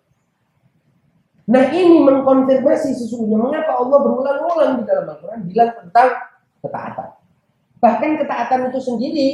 Nah 1.49 1.63
ini 1.73 2.05
mengkonfirmasi 2.05 2.93
sesungguhnya 2.93 3.37
mengapa 3.41 3.81
Allah 3.81 3.97
berulang-ulang 4.05 4.71
di 4.81 4.83
dalam 4.85 5.05
Al-Quran 5.09 5.39
bilang 5.49 5.71
tentang 5.73 6.09
ketaatan. 6.61 7.09
Bahkan 7.81 8.09
ketaatan 8.21 8.59
itu 8.69 8.79
sendiri 8.79 9.27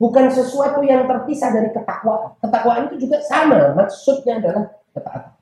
bukan 0.00 0.32
sesuatu 0.32 0.80
yang 0.80 1.04
terpisah 1.04 1.52
dari 1.52 1.68
ketakwaan. 1.76 2.40
Ketakwaan 2.40 2.88
itu 2.88 3.04
juga 3.04 3.20
sama, 3.20 3.76
maksudnya 3.76 4.40
adalah 4.40 4.72
ketaatan. 4.96 5.32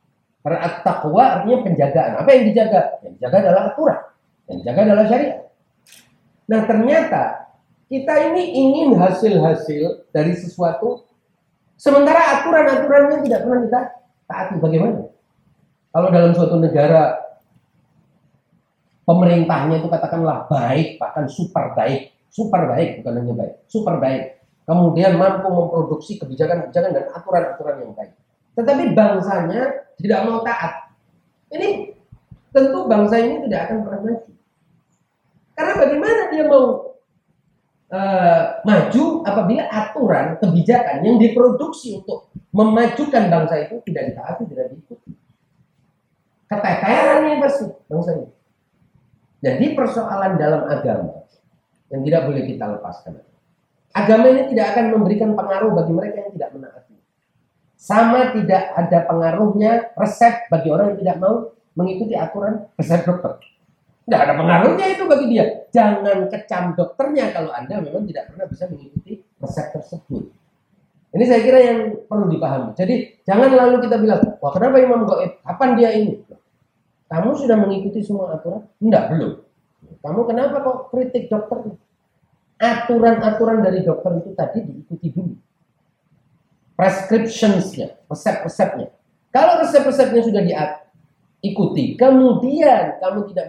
Karena 0.43 0.59
at-taqwa 0.65 1.25
artinya 1.39 1.59
penjagaan. 1.63 2.13
Apa 2.19 2.31
yang 2.35 2.45
dijaga? 2.51 2.81
Yang 3.07 3.13
dijaga 3.19 3.37
adalah 3.39 3.63
aturan. 3.71 4.01
Yang 4.51 4.57
dijaga 4.65 4.81
adalah 4.83 5.05
syariat. 5.07 5.39
Nah 6.49 6.61
ternyata 6.65 7.23
kita 7.89 8.15
ini 8.33 8.43
ingin 8.57 8.89
hasil-hasil 8.97 10.09
dari 10.11 10.33
sesuatu 10.37 11.05
sementara 11.77 12.41
aturan-aturannya 12.41 13.19
tidak 13.29 13.41
pernah 13.45 13.61
kita 13.69 13.81
taati. 14.25 14.55
Bagaimana? 14.59 15.18
Kalau 15.99 16.15
dalam 16.15 16.31
suatu 16.31 16.63
negara 16.63 17.19
pemerintahnya 19.03 19.83
itu 19.83 19.91
katakanlah 19.91 20.47
baik, 20.47 20.95
bahkan 21.03 21.27
super 21.27 21.75
baik, 21.75 22.15
super 22.31 22.71
baik 22.71 23.03
bukan 23.03 23.19
hanya 23.19 23.35
baik, 23.35 23.55
super 23.67 23.99
baik. 23.99 24.39
Kemudian 24.63 25.19
mampu 25.19 25.51
memproduksi 25.51 26.23
kebijakan-kebijakan 26.23 26.95
dan 26.95 27.11
aturan-aturan 27.11 27.83
yang 27.83 27.93
baik. 27.99 28.15
Tetapi 28.55 28.95
bangsanya 28.95 29.91
tidak 29.99 30.23
mau 30.23 30.39
taat. 30.47 30.95
Ini 31.51 31.91
tentu 32.55 32.87
bangsa 32.87 33.19
ini 33.19 33.43
tidak 33.51 33.61
akan 33.67 33.77
pernah 33.83 34.01
maju. 34.07 34.33
Karena 35.59 35.73
bagaimana 35.83 36.21
dia 36.31 36.45
mau 36.47 36.95
uh, 37.91 38.43
maju 38.63 39.05
apabila 39.27 39.67
aturan 39.67 40.39
kebijakan 40.39 41.03
yang 41.03 41.19
diproduksi 41.19 41.99
untuk 41.99 42.31
memajukan 42.55 43.27
bangsa 43.27 43.67
itu 43.67 43.83
tidak 43.83 44.15
ditaati, 44.15 44.47
tidak 44.47 44.71
diikuti. 44.71 45.18
Keteteran 46.49 47.29
nih 47.29 47.37
pasti 47.45 47.65
bangsa 47.87 48.11
ini. 48.17 48.29
Jadi 49.39 49.67
persoalan 49.77 50.41
dalam 50.41 50.67
agama 50.67 51.29
yang 51.93 52.03
tidak 52.03 52.23
boleh 52.27 52.43
kita 52.49 52.65
lepaskan. 52.75 53.23
Agama 53.93 54.27
ini 54.33 54.49
tidak 54.53 54.77
akan 54.77 54.85
memberikan 54.97 55.31
pengaruh 55.37 55.71
bagi 55.77 55.93
mereka 55.93 56.17
yang 56.25 56.33
tidak 56.35 56.51
menaati. 56.57 56.97
Sama 57.79 58.35
tidak 58.35 58.75
ada 58.75 58.99
pengaruhnya 59.07 59.95
resep 59.95 60.51
bagi 60.51 60.69
orang 60.69 60.93
yang 60.93 60.99
tidak 61.05 61.17
mau 61.23 61.35
mengikuti 61.79 62.19
aturan 62.19 62.67
resep 62.75 63.07
dokter. 63.07 63.39
Tidak 64.09 64.21
ada 64.25 64.35
pengaruhnya 64.35 64.87
itu 64.89 65.05
bagi 65.05 65.27
dia. 65.31 65.45
Jangan 65.69 66.33
kecam 66.33 66.73
dokternya 66.75 67.31
kalau 67.31 67.53
Anda 67.53 67.79
memang 67.79 68.09
tidak 68.09 68.33
pernah 68.33 68.49
bisa 68.49 68.65
mengikuti 68.67 69.21
resep 69.39 69.67
tersebut. 69.77 70.25
Ini 71.09 71.25
saya 71.25 71.41
kira 71.41 71.59
yang 71.61 71.79
perlu 72.05 72.29
dipahami. 72.29 72.77
Jadi 72.77 73.25
jangan 73.25 73.49
lalu 73.49 73.85
kita 73.85 73.97
bilang, 73.97 74.21
wah 74.41 74.53
kenapa 74.53 74.77
Imam 74.81 75.09
Goib? 75.09 75.41
Kapan 75.41 75.71
dia 75.77 75.91
ini? 75.97 76.21
Kamu 77.09 77.31
sudah 77.41 77.57
mengikuti 77.57 78.05
semua 78.05 78.37
aturan? 78.37 78.69
Enggak, 78.85 79.17
belum. 79.17 79.33
Kamu 80.05 80.21
kenapa 80.29 80.61
kok 80.61 80.79
kritik 80.93 81.33
dokter? 81.33 81.73
Aturan-aturan 82.59 83.65
dari 83.65 83.81
dokter 83.81 84.21
itu 84.21 84.31
tadi 84.37 84.59
diikuti 84.67 85.09
dulu. 85.15 85.35
Prescriptionsnya, 86.77 88.07
resep-resepnya. 88.07 88.93
Kalau 89.33 89.63
resep-resepnya 89.65 90.21
sudah 90.23 90.43
diikuti, 90.45 91.97
kemudian 91.97 93.01
kamu 93.03 93.31
tidak 93.33 93.47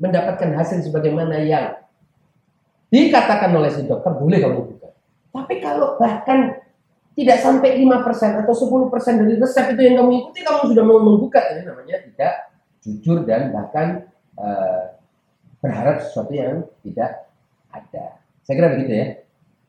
mendapatkan 0.00 0.50
hasil 0.56 0.82
sebagaimana 0.86 1.42
yang 1.42 1.78
dikatakan 2.90 3.50
oleh 3.54 3.70
si 3.70 3.84
dokter, 3.84 4.14
boleh 4.14 4.38
kamu 4.40 4.60
buka. 4.72 4.88
Tapi 5.34 5.54
kalau 5.60 5.98
bahkan 6.00 6.58
tidak 7.16 7.38
sampai 7.42 7.80
5% 7.82 8.44
atau 8.44 8.54
10% 8.54 9.20
dari 9.20 9.34
resep 9.40 9.66
itu 9.74 9.82
yang 9.84 9.96
kamu 10.04 10.10
ikuti, 10.22 10.40
kamu 10.46 10.60
sudah 10.70 10.84
mau 10.86 11.00
membuka. 11.02 11.40
Ini 11.50 11.66
namanya 11.66 11.96
tidak 12.02 12.34
jujur 12.86 13.26
dan 13.26 13.50
bahkan 13.50 14.06
uh, 14.38 14.94
berharap 15.58 16.06
sesuatu 16.06 16.30
yang 16.30 16.62
tidak 16.86 17.26
ada. 17.74 18.22
Saya 18.46 18.54
kira 18.54 18.68
begitu 18.78 18.92
ya. 18.94 19.06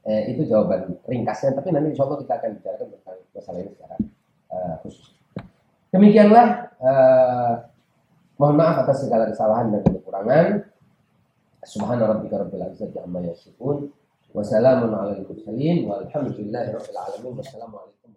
Eh, 0.07 0.31
itu 0.31 0.47
jawaban 0.47 0.95
ringkasnya, 1.03 1.51
tapi 1.51 1.67
nanti 1.75 1.91
insya 1.91 2.07
Allah 2.07 2.23
kita 2.23 2.33
akan 2.39 2.49
bicarakan 2.55 2.87
tentang 2.95 3.17
masalah 3.35 3.59
ini 3.59 3.71
secara 3.75 3.95
uh, 4.55 4.75
khusus. 4.79 5.11
Demikianlah 5.91 6.47
uh, 6.79 7.53
Mohon 8.37 8.55
maaf 8.61 8.85
atas 8.85 9.01
segala 9.01 9.25
kesalahan 9.25 9.73
dan 9.73 9.81
kekurangan. 9.81 10.61
Subhana 11.65 12.05
rabbika 12.05 12.37
rabbil 12.37 12.69
izzati 12.69 13.01
amma 13.01 13.25
alamin. 17.01 17.33
Wassalamualaikum 17.33 18.13